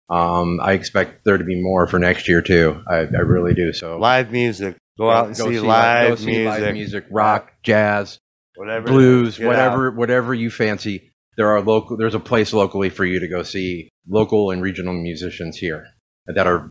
Um, 0.09 0.61
I 0.61 0.73
expect 0.73 1.25
there 1.25 1.39
to 1.39 1.45
be 1.45 1.61
more 1.61 1.89
for 1.89 1.99
next 1.99 2.29
year 2.29 2.43
too. 2.43 2.81
I, 2.89 2.99
I 2.99 3.23
really 3.23 3.55
do. 3.55 3.73
So 3.73 3.99
Live 3.99 4.31
music. 4.31 4.77
Go 4.99 5.11
out 5.11 5.29
and 5.29 5.37
Go 5.37 5.49
see, 5.49 5.57
go 5.57 5.63
live, 5.63 6.19
see 6.19 6.27
music, 6.27 6.47
live 6.47 6.75
music, 6.75 7.05
rock, 7.11 7.53
jazz, 7.63 8.19
whatever. 8.57 8.89
blues, 8.89 9.39
Get 9.39 9.47
out. 9.47 9.49
whatever 9.49 9.91
whatever 9.93 10.35
you 10.35 10.51
fancy. 10.51 11.11
There 11.37 11.49
are 11.49 11.63
local. 11.63 11.97
There's 11.97 12.15
a 12.15 12.21
place 12.21 12.53
locally 12.53 12.91
for 12.91 13.05
you 13.05 13.21
to 13.21 13.29
go 13.29 13.43
see 13.43 13.89
local 14.09 14.51
and 14.51 14.61
regional 14.61 14.93
musicians 14.93 15.57
here 15.57 15.87
that 16.27 16.47
are 16.47 16.69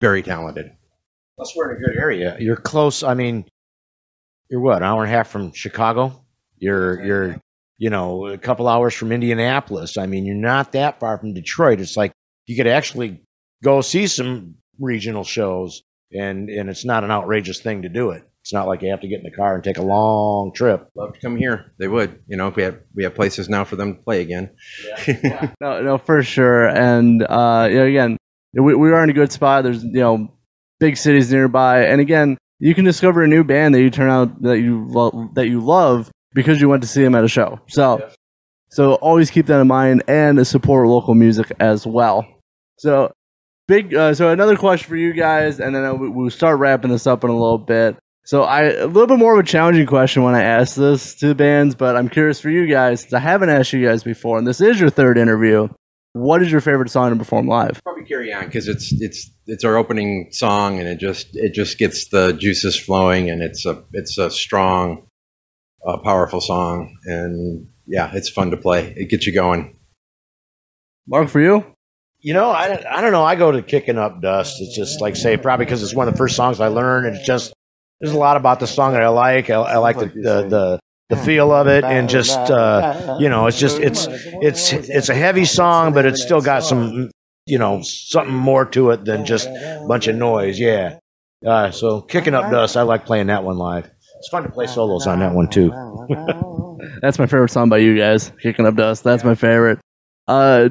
very 0.00 0.22
talented. 0.22 0.66
Plus, 1.36 1.52
we're 1.56 1.74
in 1.74 1.82
a 1.82 1.86
good 1.86 1.96
area. 1.98 2.36
You're 2.38 2.56
close. 2.56 3.02
I 3.02 3.14
mean, 3.14 3.46
you're 4.50 4.60
what, 4.60 4.76
an 4.78 4.82
hour 4.84 5.02
and 5.02 5.12
a 5.12 5.16
half 5.16 5.28
from 5.28 5.52
Chicago? 5.52 6.24
You're, 6.58 7.02
you're, 7.04 7.40
you 7.78 7.90
know, 7.90 8.26
a 8.26 8.38
couple 8.38 8.68
hours 8.68 8.94
from 8.94 9.10
Indianapolis. 9.10 9.96
I 9.96 10.06
mean, 10.06 10.24
you're 10.26 10.36
not 10.36 10.72
that 10.72 11.00
far 11.00 11.18
from 11.18 11.34
Detroit. 11.34 11.80
It's 11.80 11.96
like 11.96 12.12
you 12.46 12.54
could 12.56 12.66
actually 12.68 13.22
go 13.64 13.80
see 13.80 14.06
some 14.06 14.56
regional 14.78 15.24
shows, 15.24 15.82
and 16.14 16.48
and 16.48 16.68
it's 16.70 16.84
not 16.84 17.04
an 17.04 17.10
outrageous 17.10 17.60
thing 17.60 17.82
to 17.82 17.88
do 17.88 18.10
it. 18.10 18.24
It's 18.42 18.52
not 18.52 18.66
like 18.66 18.82
you 18.82 18.90
have 18.90 19.00
to 19.02 19.08
get 19.08 19.18
in 19.18 19.24
the 19.24 19.30
car 19.30 19.54
and 19.54 19.62
take 19.62 19.78
a 19.78 19.82
long 19.82 20.52
trip. 20.52 20.88
Love 20.96 21.14
to 21.14 21.20
come 21.20 21.36
here. 21.36 21.72
They 21.78 21.86
would. 21.86 22.20
You 22.26 22.36
know, 22.36 22.48
if 22.48 22.56
we 22.56 22.64
have 22.64 22.78
we 22.94 23.04
have 23.04 23.14
places 23.14 23.48
now 23.48 23.64
for 23.64 23.76
them 23.76 23.96
to 23.96 24.02
play 24.02 24.20
again. 24.20 24.50
No, 25.60 25.80
no, 25.80 25.98
for 25.98 26.22
sure. 26.22 26.66
And 26.66 27.22
uh, 27.22 27.68
you 27.70 27.76
know, 27.76 27.86
again, 27.86 28.16
we, 28.52 28.74
we 28.74 28.90
are 28.90 29.04
in 29.04 29.10
a 29.10 29.12
good 29.12 29.30
spot. 29.30 29.62
There's 29.64 29.84
you 29.84 29.92
know 29.92 30.34
big 30.80 30.96
cities 30.96 31.30
nearby, 31.32 31.84
and 31.84 32.00
again, 32.00 32.36
you 32.58 32.74
can 32.74 32.84
discover 32.84 33.22
a 33.22 33.28
new 33.28 33.44
band 33.44 33.74
that 33.74 33.80
you 33.80 33.90
turn 33.90 34.10
out 34.10 34.42
that 34.42 34.58
you 34.58 34.86
lo- 34.88 35.30
that 35.34 35.48
you 35.48 35.60
love 35.60 36.10
because 36.34 36.60
you 36.60 36.68
went 36.68 36.82
to 36.82 36.88
see 36.88 37.02
them 37.02 37.14
at 37.14 37.24
a 37.24 37.28
show. 37.28 37.60
So, 37.68 38.10
so 38.70 38.94
always 38.94 39.30
keep 39.30 39.46
that 39.46 39.60
in 39.60 39.68
mind 39.68 40.02
and 40.08 40.44
support 40.46 40.88
local 40.88 41.14
music 41.14 41.52
as 41.60 41.86
well. 41.86 42.26
So, 42.78 43.12
big. 43.68 43.94
Uh, 43.94 44.14
so 44.14 44.30
another 44.30 44.56
question 44.56 44.88
for 44.88 44.96
you 44.96 45.12
guys, 45.12 45.60
and 45.60 45.74
then 45.74 45.98
we- 45.98 46.08
we'll 46.08 46.30
start 46.30 46.58
wrapping 46.58 46.90
this 46.90 47.06
up 47.06 47.24
in 47.24 47.30
a 47.30 47.34
little 47.34 47.58
bit. 47.58 47.96
So 48.24 48.44
I 48.44 48.62
a 48.64 48.86
little 48.86 49.08
bit 49.08 49.18
more 49.18 49.32
of 49.34 49.40
a 49.44 49.48
challenging 49.48 49.86
question 49.86 50.22
when 50.22 50.34
I 50.36 50.42
ask 50.42 50.76
this 50.76 51.14
to 51.16 51.28
the 51.28 51.34
bands, 51.34 51.74
but 51.74 51.96
I'm 51.96 52.08
curious 52.08 52.40
for 52.40 52.50
you 52.50 52.66
guys. 52.68 53.00
since 53.00 53.12
I 53.12 53.18
haven't 53.18 53.48
asked 53.50 53.72
you 53.72 53.84
guys 53.84 54.04
before, 54.04 54.38
and 54.38 54.46
this 54.46 54.60
is 54.60 54.78
your 54.78 54.90
third 54.90 55.18
interview. 55.18 55.68
What 56.14 56.42
is 56.42 56.52
your 56.52 56.60
favorite 56.60 56.90
song 56.90 57.10
to 57.10 57.16
perform 57.16 57.48
live? 57.48 57.80
Probably 57.82 58.04
carry 58.04 58.32
on 58.32 58.44
because 58.44 58.68
it's 58.68 58.92
it's 59.00 59.30
it's 59.46 59.64
our 59.64 59.76
opening 59.76 60.28
song 60.30 60.78
and 60.78 60.86
it 60.86 60.98
just 61.00 61.28
it 61.34 61.52
just 61.54 61.78
gets 61.78 62.08
the 62.10 62.32
juices 62.34 62.78
flowing 62.78 63.28
and 63.30 63.42
it's 63.42 63.64
a 63.66 63.82
it's 63.92 64.18
a 64.18 64.30
strong, 64.30 65.06
uh, 65.86 65.96
powerful 65.96 66.40
song 66.42 66.94
and 67.06 67.66
yeah, 67.86 68.10
it's 68.14 68.28
fun 68.28 68.50
to 68.50 68.56
play. 68.56 68.92
It 68.96 69.08
gets 69.08 69.26
you 69.26 69.32
going. 69.34 69.74
Mark, 71.08 71.28
for 71.28 71.40
you? 71.40 71.64
You 72.22 72.34
know, 72.34 72.50
I, 72.50 72.68
don't- 72.68 72.86
I 72.86 73.00
don't 73.00 73.12
know. 73.12 73.24
I 73.24 73.34
go 73.34 73.50
to 73.52 73.62
Kicking 73.62 73.98
Up 73.98 74.20
Dust. 74.22 74.60
It's 74.60 74.74
just 74.76 75.00
like 75.00 75.16
say 75.16 75.36
probably 75.36 75.66
because 75.66 75.82
it's 75.82 75.94
one 75.94 76.08
of 76.08 76.14
the 76.14 76.18
first 76.18 76.36
songs 76.36 76.60
I 76.60 76.68
learned, 76.68 77.06
and 77.06 77.16
it's 77.16 77.26
just 77.26 77.52
there's 78.00 78.14
a 78.14 78.18
lot 78.18 78.36
about 78.36 78.60
the 78.60 78.66
song 78.66 78.92
that 78.92 79.02
I 79.02 79.08
like. 79.08 79.50
I, 79.50 79.54
I 79.56 79.76
like 79.78 79.98
the, 79.98 80.06
the 80.06 80.48
the 80.48 80.80
the 81.10 81.16
feel 81.16 81.52
of 81.52 81.66
it, 81.66 81.84
and 81.84 82.08
just 82.08 82.38
uh, 82.38 83.16
you 83.20 83.28
know, 83.28 83.46
it's 83.48 83.58
just 83.58 83.78
it's 83.80 84.06
it's 84.08 84.72
it's 84.72 85.08
a 85.08 85.14
heavy 85.14 85.44
song, 85.44 85.92
but 85.92 86.06
it's 86.06 86.22
still 86.22 86.40
got 86.40 86.62
some 86.62 87.10
you 87.46 87.58
know 87.58 87.82
something 87.82 88.34
more 88.34 88.64
to 88.66 88.90
it 88.90 89.04
than 89.04 89.26
just 89.26 89.48
a 89.48 89.84
bunch 89.88 90.06
of 90.06 90.14
noise. 90.16 90.58
Yeah. 90.60 90.98
Uh, 91.44 91.72
so 91.72 92.00
Kicking 92.02 92.34
Up 92.34 92.52
Dust, 92.52 92.76
I 92.76 92.82
like 92.82 93.04
playing 93.04 93.26
that 93.26 93.42
one 93.42 93.56
live. 93.58 93.90
It's 94.18 94.28
fun 94.28 94.44
to 94.44 94.48
play 94.48 94.68
solos 94.68 95.08
on 95.08 95.18
that 95.18 95.34
one 95.34 95.48
too. 95.48 95.70
That's 97.02 97.18
my 97.18 97.26
favorite 97.26 97.50
song 97.50 97.68
by 97.68 97.78
you 97.78 97.96
guys. 97.98 98.30
Kicking 98.40 98.64
up 98.66 98.76
dust. 98.76 99.02
That's 99.02 99.24
my 99.24 99.34
favorite. 99.34 99.80
Uh, 100.28 100.68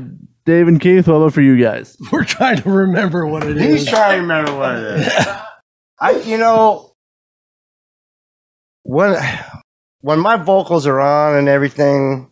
Dave 0.52 0.68
and 0.68 0.82
Keith, 0.82 1.08
what 1.08 1.16
about 1.16 1.34
for 1.34 1.40
you 1.42 1.58
guys? 1.62 1.96
We're 2.12 2.26
trying 2.26 2.58
to 2.58 2.70
remember 2.70 3.26
what 3.26 3.44
it 3.44 3.56
He's 3.56 3.84
is. 3.84 3.88
trying 3.88 4.18
to 4.18 4.22
remember 4.22 4.54
what 4.58 4.76
it 4.76 4.84
is. 5.00 5.28
I, 6.02 6.12
you 6.26 6.38
know, 6.38 6.94
when 8.84 9.16
when 10.02 10.20
my 10.20 10.36
vocals 10.36 10.86
are 10.88 11.00
on 11.00 11.36
and 11.38 11.48
everything, 11.48 12.30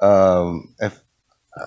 um, 0.00 0.72
if 0.78 1.00
uh, 1.60 1.64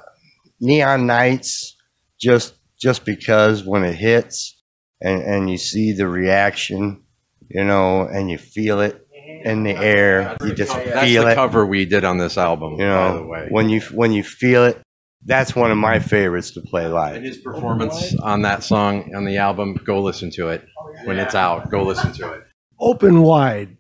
Neon 0.61 1.07
Knights, 1.07 1.75
just 2.19 2.53
just 2.79 3.03
because 3.03 3.65
when 3.65 3.83
it 3.83 3.95
hits 3.95 4.61
and 5.01 5.21
and 5.21 5.49
you 5.49 5.57
see 5.57 5.91
the 5.91 6.07
reaction, 6.07 7.03
you 7.49 7.65
know, 7.65 8.03
and 8.03 8.29
you 8.31 8.37
feel 8.37 8.79
it 8.79 9.05
in 9.43 9.63
the 9.63 9.75
air, 9.75 10.37
you 10.41 10.53
just 10.53 10.71
That's 10.73 11.05
feel 11.05 11.23
the 11.23 11.31
it. 11.31 11.35
cover 11.35 11.65
we 11.65 11.83
did 11.85 12.05
on 12.05 12.17
this 12.17 12.37
album. 12.37 12.73
You 12.73 12.85
by 12.87 13.11
the 13.11 13.19
know, 13.19 13.25
way. 13.25 13.47
when 13.49 13.67
you 13.69 13.81
when 13.91 14.13
you 14.13 14.23
feel 14.23 14.63
it, 14.65 14.81
that's 15.25 15.55
one 15.55 15.71
of 15.71 15.77
my 15.77 15.99
favorites 15.99 16.51
to 16.51 16.61
play 16.61 16.87
live. 16.87 17.15
And 17.15 17.23
live. 17.23 17.33
his 17.33 17.43
performance 17.43 18.15
on 18.19 18.41
that 18.43 18.63
song 18.63 19.13
on 19.15 19.25
the 19.25 19.37
album, 19.37 19.79
go 19.85 20.01
listen 20.01 20.31
to 20.31 20.49
it 20.49 20.65
when 21.05 21.19
it's 21.19 21.35
out. 21.35 21.69
Go 21.69 21.83
listen 21.83 22.11
to 22.13 22.33
it. 22.33 22.43
Open 22.79 23.21
wide. 23.21 23.77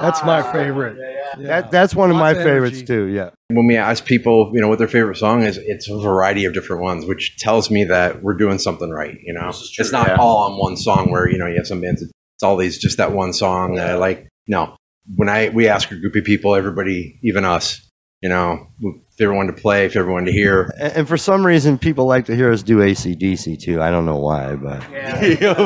That's 0.00 0.24
my 0.24 0.42
favorite. 0.52 0.98
Yeah. 1.38 1.46
That 1.46 1.70
that's 1.70 1.94
one 1.94 2.10
of 2.10 2.16
my 2.16 2.32
Lots 2.32 2.38
of 2.38 2.44
favorites 2.44 2.76
energy. 2.78 2.86
too. 2.86 3.04
Yeah. 3.06 3.30
When 3.48 3.66
we 3.66 3.76
ask 3.76 4.04
people, 4.04 4.50
you 4.52 4.60
know, 4.60 4.68
what 4.68 4.78
their 4.78 4.88
favorite 4.88 5.16
song 5.16 5.42
is, 5.42 5.56
it's 5.56 5.88
a 5.88 5.98
variety 5.98 6.44
of 6.44 6.52
different 6.52 6.82
ones, 6.82 7.06
which 7.06 7.36
tells 7.38 7.70
me 7.70 7.84
that 7.84 8.22
we're 8.22 8.34
doing 8.34 8.58
something 8.58 8.90
right. 8.90 9.16
You 9.22 9.34
know, 9.34 9.48
it's 9.48 9.92
not 9.92 10.08
yeah. 10.08 10.16
all 10.16 10.50
on 10.50 10.58
one 10.58 10.76
song 10.76 11.10
where 11.10 11.30
you 11.30 11.38
know 11.38 11.46
you 11.46 11.56
have 11.56 11.66
some 11.66 11.80
bands. 11.80 12.00
that 12.00 12.10
It's 12.36 12.42
all 12.42 12.56
these 12.56 12.78
just 12.78 12.98
that 12.98 13.12
one 13.12 13.32
song 13.32 13.76
that 13.76 13.90
I 13.90 13.94
like. 13.94 14.28
No, 14.48 14.76
when 15.14 15.28
I 15.28 15.50
we 15.50 15.68
ask 15.68 15.90
a 15.92 15.96
group 15.96 16.16
of 16.16 16.24
people, 16.24 16.56
everybody, 16.56 17.18
even 17.22 17.44
us, 17.44 17.88
you 18.24 18.30
know, 18.30 18.68
if 18.80 19.20
everyone 19.20 19.48
to 19.48 19.52
play, 19.52 19.84
if 19.84 19.96
everyone 19.96 20.24
to 20.24 20.32
hear, 20.32 20.72
And, 20.80 20.92
and 20.94 21.08
for 21.08 21.18
some 21.18 21.44
reason, 21.44 21.76
people 21.76 22.06
like 22.06 22.24
to 22.24 22.34
hear 22.34 22.50
us 22.50 22.62
do 22.62 22.78
ACDC 22.78 23.60
too. 23.60 23.82
I 23.82 23.90
don't 23.90 24.06
know 24.06 24.16
why, 24.18 24.56
but 24.56 24.82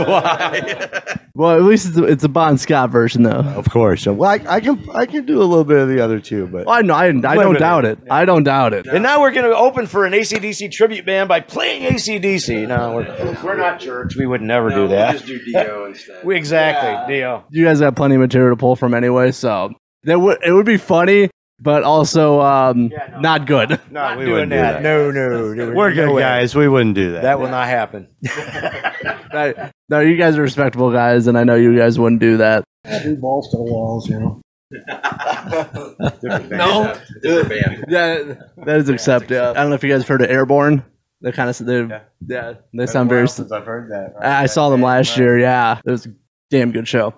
why? 0.06 1.02
Well, 1.34 1.54
at 1.54 1.62
least 1.62 1.86
it's 1.86 1.96
a, 1.96 2.02
it's 2.02 2.24
a 2.24 2.28
Bon 2.28 2.58
Scott 2.58 2.90
version, 2.90 3.22
though. 3.22 3.30
of 3.30 3.70
course. 3.70 4.06
Well, 4.06 4.28
I, 4.28 4.40
I 4.56 4.60
can 4.60 4.84
I 4.92 5.06
can 5.06 5.24
do 5.24 5.40
a 5.40 5.44
little 5.46 5.62
bit 5.64 5.78
of 5.78 5.88
the 5.88 6.00
other 6.02 6.18
two, 6.18 6.48
but 6.48 6.66
Well, 6.66 6.74
I 6.74 6.82
know, 6.82 6.94
I, 6.94 7.04
I 7.04 7.12
don't 7.12 7.22
Limited. 7.36 7.58
doubt 7.60 7.84
it. 7.84 7.98
I 8.10 8.24
don't 8.24 8.42
doubt 8.42 8.72
it. 8.74 8.88
And 8.88 9.04
now 9.04 9.20
we're 9.20 9.30
going 9.30 9.48
to 9.48 9.56
open 9.56 9.86
for 9.86 10.04
an 10.04 10.14
ACDC 10.14 10.72
tribute 10.72 11.06
band 11.06 11.28
by 11.28 11.38
playing 11.38 11.82
ACDC. 11.92 12.66
No, 12.66 12.96
we're, 12.96 13.40
we're 13.44 13.56
not 13.56 13.78
church. 13.78 14.16
We 14.16 14.26
would 14.26 14.42
never 14.42 14.70
do 14.70 14.88
that. 14.88 15.12
Just 15.12 15.26
do 15.26 15.38
Dio 15.44 15.84
instead. 15.84 16.24
We 16.24 16.36
exactly, 16.36 17.14
Dio. 17.14 17.44
You 17.50 17.64
guys 17.66 17.78
have 17.78 17.94
plenty 17.94 18.16
of 18.16 18.20
material 18.20 18.56
to 18.56 18.60
pull 18.60 18.74
from 18.74 18.92
anyway, 18.92 19.30
so 19.30 19.72
that 20.04 20.18
would 20.18 20.38
it 20.44 20.50
would 20.50 20.66
be 20.66 20.76
funny, 20.76 21.30
but 21.60 21.82
also 21.82 22.40
um, 22.40 22.90
not 23.18 23.46
good. 23.46 23.70
no, 23.70 23.78
Not 23.90 24.18
we 24.18 24.24
doing 24.24 24.34
wouldn't 24.34 24.52
do 24.52 24.56
that. 24.56 24.72
that. 24.74 24.82
No, 24.82 25.10
no, 25.10 25.52
no. 25.54 25.74
We're 25.74 25.90
no 25.90 25.94
good 26.06 26.14
way. 26.14 26.22
guys. 26.22 26.54
We 26.54 26.68
wouldn't 26.68 26.94
do 26.94 27.12
that. 27.12 27.22
That 27.22 27.40
will 27.40 27.48
not 27.48 27.66
happen. 27.68 28.08
I- 28.26 29.72
no, 29.90 30.00
you 30.00 30.16
guys 30.16 30.36
are 30.36 30.42
respectable 30.42 30.92
guys, 30.92 31.26
and 31.26 31.38
I 31.38 31.44
know 31.44 31.54
you 31.54 31.76
guys 31.76 31.98
wouldn't 31.98 32.20
do 32.20 32.36
that. 32.36 32.62
Do 33.02 33.16
balls 33.16 33.50
to 33.50 33.56
the 33.56 33.62
walls, 33.62 34.08
you 34.08 34.20
know. 34.20 34.40
no, 36.50 37.00
different 37.22 37.48
band. 37.48 37.84
Yeah, 37.88 38.34
that 38.66 38.76
is 38.76 38.88
Accept. 38.90 39.30
Yeah. 39.30 39.50
I 39.50 39.54
don't 39.54 39.70
know 39.70 39.74
if 39.76 39.82
you 39.82 39.90
guys 39.90 40.02
have 40.02 40.08
heard 40.08 40.20
of 40.20 40.30
Airborne. 40.30 40.84
They 41.22 41.32
kind 41.32 41.48
of 41.48 41.56
they 41.58 41.88
yeah. 42.26 42.54
they 42.74 42.86
sound 42.86 43.08
very. 43.08 43.26
Since 43.28 43.50
I've 43.50 43.64
heard 43.64 43.90
that. 43.90 44.14
I 44.20 44.42
I 44.42 44.46
saw 44.46 44.68
them 44.68 44.82
last 44.82 45.16
year. 45.16 45.38
Yeah, 45.38 45.80
it 45.84 45.90
was 45.90 46.04
a 46.06 46.10
damn 46.50 46.70
good 46.70 46.86
show. 46.86 47.14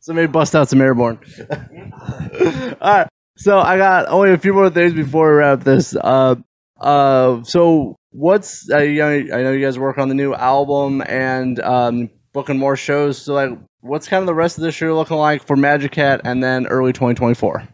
Somebody 0.00 0.26
bust 0.28 0.56
out 0.56 0.68
some 0.70 0.80
Airborne. 0.80 1.18
All 1.50 2.76
right. 2.80 3.08
So 3.36 3.58
I 3.58 3.78
got 3.78 4.08
only 4.08 4.32
a 4.32 4.38
few 4.38 4.52
more 4.52 4.70
things 4.70 4.92
before 4.92 5.30
we 5.30 5.36
wrap 5.36 5.60
this. 5.60 5.96
Uh, 5.96 6.36
uh, 6.78 7.42
so 7.44 7.96
what's 8.10 8.70
uh, 8.70 8.78
you 8.78 9.00
know, 9.00 9.08
I 9.08 9.42
know 9.42 9.52
you 9.52 9.64
guys 9.64 9.78
work 9.78 9.98
on 9.98 10.08
the 10.08 10.14
new 10.14 10.34
album 10.34 11.02
and 11.06 11.58
um, 11.60 12.10
booking 12.32 12.58
more 12.58 12.76
shows. 12.76 13.18
So 13.22 13.34
like, 13.34 13.50
what's 13.80 14.08
kind 14.08 14.22
of 14.22 14.26
the 14.26 14.34
rest 14.34 14.58
of 14.58 14.64
this 14.64 14.80
year 14.80 14.94
looking 14.94 15.16
like 15.16 15.46
for 15.46 15.56
Magic 15.56 15.94
Hat 15.94 16.20
and 16.24 16.42
then 16.42 16.66
early 16.66 16.92
2024? 16.92 17.68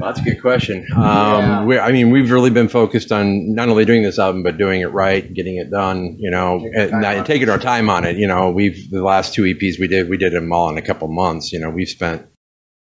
Well, 0.00 0.10
that's 0.10 0.20
a 0.20 0.30
good 0.30 0.40
question. 0.40 0.86
Um, 0.96 1.66
we, 1.66 1.78
I 1.78 1.92
mean, 1.92 2.10
we've 2.10 2.30
really 2.30 2.50
been 2.50 2.68
focused 2.68 3.12
on 3.12 3.54
not 3.54 3.68
only 3.68 3.84
doing 3.84 4.02
this 4.02 4.18
album, 4.18 4.42
but 4.42 4.56
doing 4.56 4.80
it 4.80 4.86
right, 4.86 5.32
getting 5.32 5.56
it 5.56 5.70
done, 5.70 6.16
you 6.18 6.30
know, 6.30 6.66
and, 6.74 7.04
and 7.04 7.26
taking 7.26 7.50
our 7.50 7.58
time 7.58 7.90
on 7.90 8.04
it. 8.04 8.16
You 8.16 8.26
know, 8.26 8.50
we've, 8.50 8.90
the 8.90 9.02
last 9.02 9.34
two 9.34 9.42
EPs 9.42 9.78
we 9.78 9.88
did, 9.88 10.08
we 10.08 10.16
did 10.16 10.32
them 10.32 10.50
all 10.50 10.70
in 10.70 10.78
a 10.78 10.82
couple 10.82 11.08
months. 11.08 11.52
You 11.52 11.60
know, 11.60 11.68
we've 11.68 11.88
spent 11.88 12.26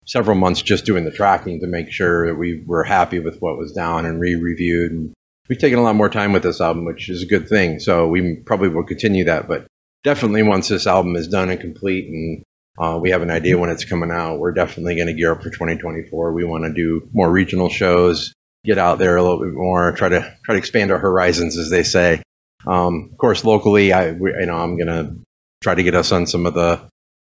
several 0.06 0.36
months 0.36 0.62
just 0.62 0.84
doing 0.84 1.04
the 1.04 1.10
tracking 1.10 1.60
to 1.60 1.66
make 1.66 1.90
sure 1.90 2.26
that 2.26 2.36
we 2.36 2.62
were 2.66 2.84
happy 2.84 3.18
with 3.18 3.40
what 3.40 3.58
was 3.58 3.72
down 3.72 4.06
and 4.06 4.20
re-reviewed. 4.20 4.92
And 4.92 5.14
we've 5.48 5.58
taken 5.58 5.78
a 5.78 5.82
lot 5.82 5.96
more 5.96 6.08
time 6.08 6.32
with 6.32 6.42
this 6.42 6.60
album, 6.60 6.84
which 6.84 7.08
is 7.08 7.22
a 7.22 7.26
good 7.26 7.48
thing. 7.48 7.80
So 7.80 8.06
we 8.08 8.36
probably 8.46 8.68
will 8.68 8.84
continue 8.84 9.24
that, 9.24 9.48
but 9.48 9.66
definitely 10.02 10.42
once 10.42 10.68
this 10.68 10.86
album 10.86 11.16
is 11.16 11.28
done 11.28 11.50
and 11.50 11.60
complete 11.60 12.08
and 12.08 12.42
uh, 12.78 12.98
we 13.00 13.10
have 13.10 13.22
an 13.22 13.30
idea 13.30 13.56
when 13.56 13.70
it's 13.70 13.84
coming 13.84 14.10
out. 14.10 14.38
We're 14.38 14.52
definitely 14.52 14.96
going 14.96 15.06
to 15.06 15.14
gear 15.14 15.32
up 15.32 15.42
for 15.42 15.50
2024. 15.50 16.32
We 16.32 16.44
want 16.44 16.64
to 16.64 16.72
do 16.72 17.08
more 17.12 17.30
regional 17.30 17.68
shows, 17.68 18.32
get 18.64 18.78
out 18.78 18.98
there 18.98 19.16
a 19.16 19.22
little 19.22 19.38
bit 19.38 19.52
more, 19.52 19.92
try 19.92 20.08
to 20.08 20.36
try 20.44 20.54
to 20.54 20.58
expand 20.58 20.90
our 20.90 20.98
horizons, 20.98 21.56
as 21.56 21.70
they 21.70 21.84
say. 21.84 22.22
Um, 22.66 23.10
of 23.12 23.18
course, 23.18 23.44
locally, 23.44 23.92
I 23.92 24.12
we, 24.12 24.32
you 24.32 24.46
know 24.46 24.56
I'm 24.56 24.76
going 24.76 24.88
to 24.88 25.14
try 25.62 25.74
to 25.74 25.82
get 25.82 25.94
us 25.94 26.10
on 26.10 26.26
some 26.26 26.46
of 26.46 26.54
the 26.54 26.80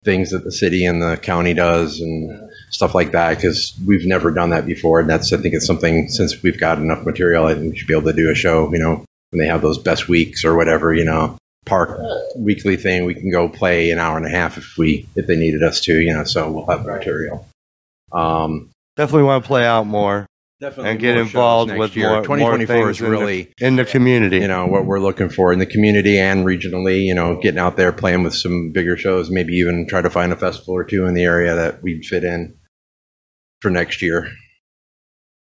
things 0.04 0.32
that 0.32 0.44
the 0.44 0.52
city 0.52 0.86
and 0.86 1.02
the 1.02 1.18
county 1.18 1.54
does 1.54 2.00
and 2.00 2.47
stuff 2.70 2.94
like 2.94 3.12
that 3.12 3.36
because 3.36 3.74
we've 3.86 4.06
never 4.06 4.32
done 4.32 4.50
that 4.50 4.66
before. 4.66 5.00
And 5.00 5.10
that's 5.10 5.32
I 5.34 5.38
think 5.38 5.54
it's 5.54 5.66
something 5.66 6.10
since 6.10 6.42
we've 6.44 6.60
got 6.60 6.78
enough 6.78 7.06
material, 7.06 7.46
I 7.46 7.54
think 7.54 7.72
we 7.72 7.78
should 7.78 7.88
be 7.88 7.96
able 7.96 8.12
to 8.12 8.18
do 8.18 8.30
a 8.30 8.36
show. 8.36 8.72
You 8.72 8.80
know, 8.80 9.06
when 9.32 9.40
they 9.40 9.48
have 9.48 9.62
those 9.62 9.78
best 9.78 10.08
weeks 10.08 10.46
or 10.46 10.56
whatever. 10.56 10.94
You 10.94 11.06
know, 11.06 11.38
park 11.66 12.00
weekly 12.36 12.78
thing. 12.78 13.06
We 13.06 13.14
can 13.14 13.30
go 13.30 13.50
play 13.50 13.92
an 13.92 14.00
hour 14.00 14.18
and 14.18 14.26
a 14.26 14.30
half 14.30 14.58
if 14.58 14.78
we 14.78 15.08
if 15.16 15.28
they 15.28 15.36
needed 15.36 15.64
us 15.64 15.82
to, 15.82 16.00
you 16.00 16.14
know. 16.14 16.24
So 16.24 16.52
we'll 16.52 16.66
have 16.68 16.84
the 16.84 16.92
material. 16.92 17.48
Um, 18.12 18.70
Definitely 18.96 19.24
want 19.24 19.44
to 19.44 19.48
play 19.48 19.64
out 19.64 19.86
more 19.86 20.26
definitely 20.60 20.90
and 20.92 21.00
get 21.00 21.18
involved 21.18 21.72
with 21.72 21.96
year. 21.96 22.08
more, 22.08 22.16
more 22.16 22.24
2024 22.24 22.66
things 22.66 22.98
is 22.98 23.02
in 23.02 23.06
the- 23.06 23.12
really 23.12 23.54
in 23.60 23.76
the 23.76 23.86
community. 23.86 24.38
you 24.38 24.48
know 24.48 24.66
what 24.66 24.86
we're 24.86 25.00
looking 25.00 25.30
for 25.30 25.54
in 25.54 25.60
the 25.60 25.66
community 25.66 26.18
and 26.18 26.46
regionally. 26.46 27.04
You 27.04 27.14
know, 27.14 27.40
getting 27.40 27.60
out 27.60 27.78
there 27.78 27.92
playing 27.92 28.24
with 28.24 28.34
some 28.34 28.72
bigger 28.72 28.98
shows, 28.98 29.30
maybe 29.30 29.54
even 29.54 29.88
try 29.88 30.02
to 30.02 30.10
find 30.10 30.34
a 30.34 30.36
festival 30.36 30.74
or 30.74 30.84
two 30.84 31.06
in 31.06 31.14
the 31.14 31.24
area 31.24 31.56
that 31.56 31.84
we'd 31.84 32.06
fit 32.06 32.24
in 32.24 32.57
for 33.62 33.72
next 33.72 34.02
year. 34.02 34.32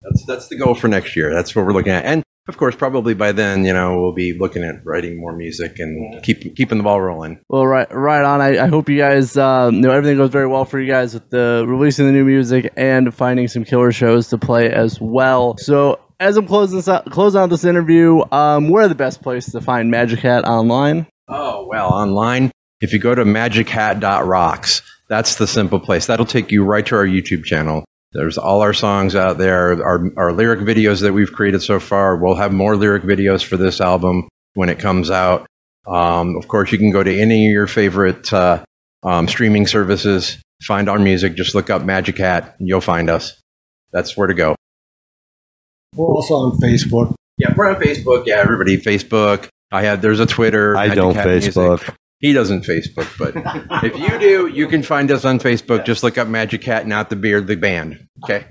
That's 0.01 0.25
that's 0.25 0.47
the 0.49 0.58
goal 0.58 0.75
for 0.75 0.88
next 0.88 1.15
year. 1.15 1.34
That's 1.34 1.56
what 1.56 1.65
we're 1.65 1.73
looking 1.73 1.93
at, 1.93 2.06
and 2.06 2.23
of 2.47 2.58
course, 2.58 2.75
probably 2.75 3.15
by 3.15 3.32
then, 3.32 3.65
you 3.65 3.73
know, 3.73 3.99
we'll 3.99 4.13
be 4.13 4.38
looking 4.38 4.63
at 4.63 4.86
writing 4.86 5.19
more 5.19 5.36
music 5.36 5.80
and 5.80 6.21
keep 6.23 6.56
keeping 6.56 6.78
the 6.78 6.84
ball 6.84 7.01
rolling. 7.01 7.39
Well, 7.49 7.65
right, 7.65 7.88
right 7.91 8.23
on. 8.23 8.39
I, 8.39 8.65
I 8.65 8.67
hope 8.67 8.88
you 8.88 8.99
guys, 8.99 9.36
you 9.36 9.41
know, 9.41 9.89
everything 9.89 10.17
goes 10.17 10.30
very 10.30 10.45
well 10.45 10.63
for 10.63 10.80
you 10.80 10.88
guys 10.88 11.15
with 11.15 11.28
the 11.32 11.65
releasing 11.67 12.06
the 12.06 12.12
new 12.12 12.23
music 12.23 12.71
and 12.75 13.13
finding 13.13 13.47
some 13.47 13.63
killer 13.63 13.91
shows 13.91 14.28
to 14.30 14.38
play 14.38 14.71
as 14.71 15.01
well. 15.01 15.58
So, 15.58 15.99
as 16.19 16.38
I'm 16.38 16.45
closing 16.45 16.78
this 16.78 16.88
out, 16.88 17.10
closing 17.10 17.41
out 17.41 17.49
this 17.49 17.65
interview, 17.65 18.21
um, 18.32 18.69
where 18.69 18.84
are 18.84 18.88
the 18.88 18.95
best 18.95 19.23
place 19.23 19.51
to 19.51 19.60
find 19.60 19.89
Magic 19.89 20.19
Hat 20.19 20.45
online? 20.45 21.08
Oh, 21.28 21.65
well, 21.67 21.91
online, 21.91 22.51
if 22.80 22.93
you 22.93 22.99
go 22.99 23.15
to 23.15 23.23
magichat.rocks, 23.23 24.82
that's 25.10 25.36
the 25.36 25.47
simple 25.47 25.80
place. 25.80 26.06
That'll 26.06 26.25
take 26.28 26.51
you 26.51 26.63
right 26.63 26.86
to 26.86 26.95
our 26.95 27.08
YouTube 27.08 27.43
channel. 27.43 27.86
There's 28.15 28.38
all 28.38 28.62
our 28.62 28.73
songs 28.73 29.13
out 29.13 29.38
there, 29.38 29.84
our, 29.84 30.10
our 30.15 30.32
lyric 30.32 30.62
videos 30.62 31.01
that 31.01 31.12
we've 31.12 31.34
created 31.34 31.62
so 31.62 31.82
far. 31.82 32.15
We'll 32.15 32.36
have 32.36 32.54
more 32.54 32.78
lyric 32.78 33.04
videos 33.04 33.43
for 33.43 33.58
this 33.58 33.82
album 33.82 34.30
when 34.54 34.69
it 34.69 34.80
comes 34.80 35.12
out. 35.12 35.45
Um, 35.86 36.38
of 36.38 36.47
course, 36.47 36.71
you 36.71 36.78
can 36.78 36.91
go 36.91 37.04
to 37.04 37.13
any 37.13 37.47
of 37.47 37.51
your 37.51 37.67
favorite 37.67 38.32
uh, 38.32 38.63
um, 39.04 39.28
streaming 39.28 39.67
services, 39.67 40.41
find 40.63 40.88
our 40.88 40.97
music, 40.97 41.36
just 41.36 41.54
look 41.56 41.69
up 41.69 41.84
Magic 41.84 42.17
Hat, 42.17 42.56
and 42.58 42.69
you'll 42.69 42.80
find 42.80 43.10
us. 43.10 43.38
That's 43.91 44.15
where 44.15 44.28
to 44.28 44.34
go. 44.34 44.56
We're 45.93 46.08
also 46.08 46.36
on 46.36 46.58
Facebook. 46.60 47.13
Yeah, 47.38 47.54
we're 47.54 47.69
on 47.69 47.82
Facebook. 47.82 48.25
Yeah, 48.25 48.36
everybody, 48.36 48.78
Facebook. 48.78 49.49
I 49.73 49.84
have. 49.84 50.01
There's 50.01 50.21
a 50.21 50.25
Twitter. 50.25 50.78
I 50.78 50.88
Magic 50.88 50.95
don't 50.95 51.15
Hat 51.15 51.28
Music. 51.28 51.95
He 52.26 52.34
doesn't 52.34 52.64
Facebook, 52.64 53.08
but 53.20 53.84
if 53.84 53.96
you 53.96 54.18
do, 54.18 54.48
you 54.48 54.68
can 54.68 54.82
find 54.82 55.12
us 55.12 55.26
on 55.26 55.38
Facebook. 55.38 55.86
Just 55.86 56.02
look 56.02 56.18
up 56.18 56.28
Magic 56.28 56.64
Hat, 56.64 56.88
not 56.88 57.12
the 57.12 57.16
beard, 57.16 57.46
the 57.46 57.56
band. 57.56 58.08
Okay. 58.24 58.48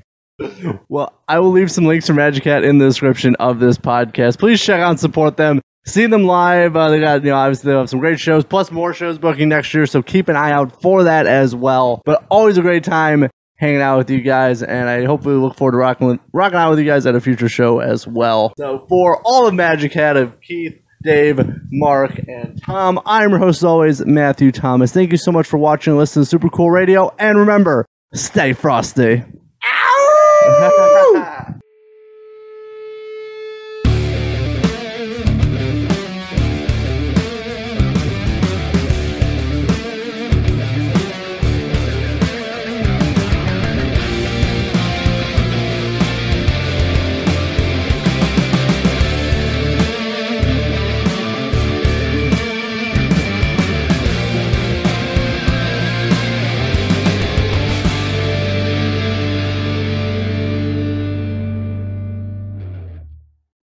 Well, 0.89 1.13
I 1.27 1.41
will 1.41 1.51
leave 1.51 1.73
some 1.73 1.85
links 1.85 2.07
for 2.07 2.13
Magic 2.13 2.45
Hat 2.45 2.63
in 2.63 2.79
the 2.79 2.87
description 2.87 3.35
of 3.41 3.59
this 3.59 3.77
podcast. 3.77 4.39
Please 4.39 4.63
check 4.63 4.81
out 4.81 4.91
and 4.91 5.01
support 5.01 5.37
them. 5.37 5.61
See 5.87 6.07
them 6.07 6.23
live. 6.23 6.77
Uh, 6.77 6.89
they 6.91 7.01
got, 7.01 7.25
you 7.25 7.31
know, 7.31 7.37
obviously 7.37 7.73
they 7.73 7.77
have 7.77 7.91
some 7.91 7.99
great 7.99 8.21
shows, 8.21 8.45
plus 8.45 8.71
more 8.71 8.95
shows 8.95 9.19
booking 9.19 9.49
next 9.49 9.75
year. 9.75 9.87
So 9.87 10.03
keep 10.03 10.29
an 10.29 10.37
eye 10.37 10.53
out 10.53 10.81
for 10.81 11.03
that 11.03 11.27
as 11.27 11.53
well. 11.53 12.01
But 12.05 12.25
always 12.31 12.57
a 12.57 12.63
great 12.63 12.85
time 12.85 13.29
hanging 13.57 13.81
out 13.81 13.99
with 13.99 14.11
you 14.11 14.21
guys, 14.21 14.63
and 14.63 14.89
I 14.89 15.05
hopefully 15.05 15.35
look 15.35 15.57
forward 15.57 15.73
to 15.73 15.79
rocking 15.79 16.07
with, 16.07 16.21
rocking 16.33 16.59
out 16.59 16.71
with 16.71 16.79
you 16.79 16.85
guys 16.85 17.07
at 17.07 17.17
a 17.17 17.21
future 17.21 17.49
show 17.49 17.81
as 17.81 18.07
well. 18.07 18.53
So 18.57 18.87
for 18.89 19.21
all 19.25 19.49
of 19.49 19.55
Magic 19.55 19.93
Hat 19.93 20.17
of 20.17 20.41
Keith, 20.41 20.79
Dave, 21.05 21.39
Mark, 21.71 22.19
and 22.27 22.61
Tom, 22.63 22.99
I'm 23.05 23.31
your 23.31 23.39
host 23.39 23.59
as 23.59 23.65
always, 23.65 24.05
Matthew 24.07 24.51
Thomas. 24.51 24.91
Thank 24.91 25.13
you 25.13 25.19
so 25.19 25.31
much 25.31 25.47
for 25.47 25.59
watching 25.59 25.93
and 25.93 25.99
listening 25.99 26.25
to 26.25 26.29
Super 26.31 26.49
Cool 26.49 26.71
Radio, 26.71 27.15
and 27.19 27.39
remember, 27.39 27.85
stay 28.15 28.55
frosty. 28.55 29.23
Ow! 29.65 30.91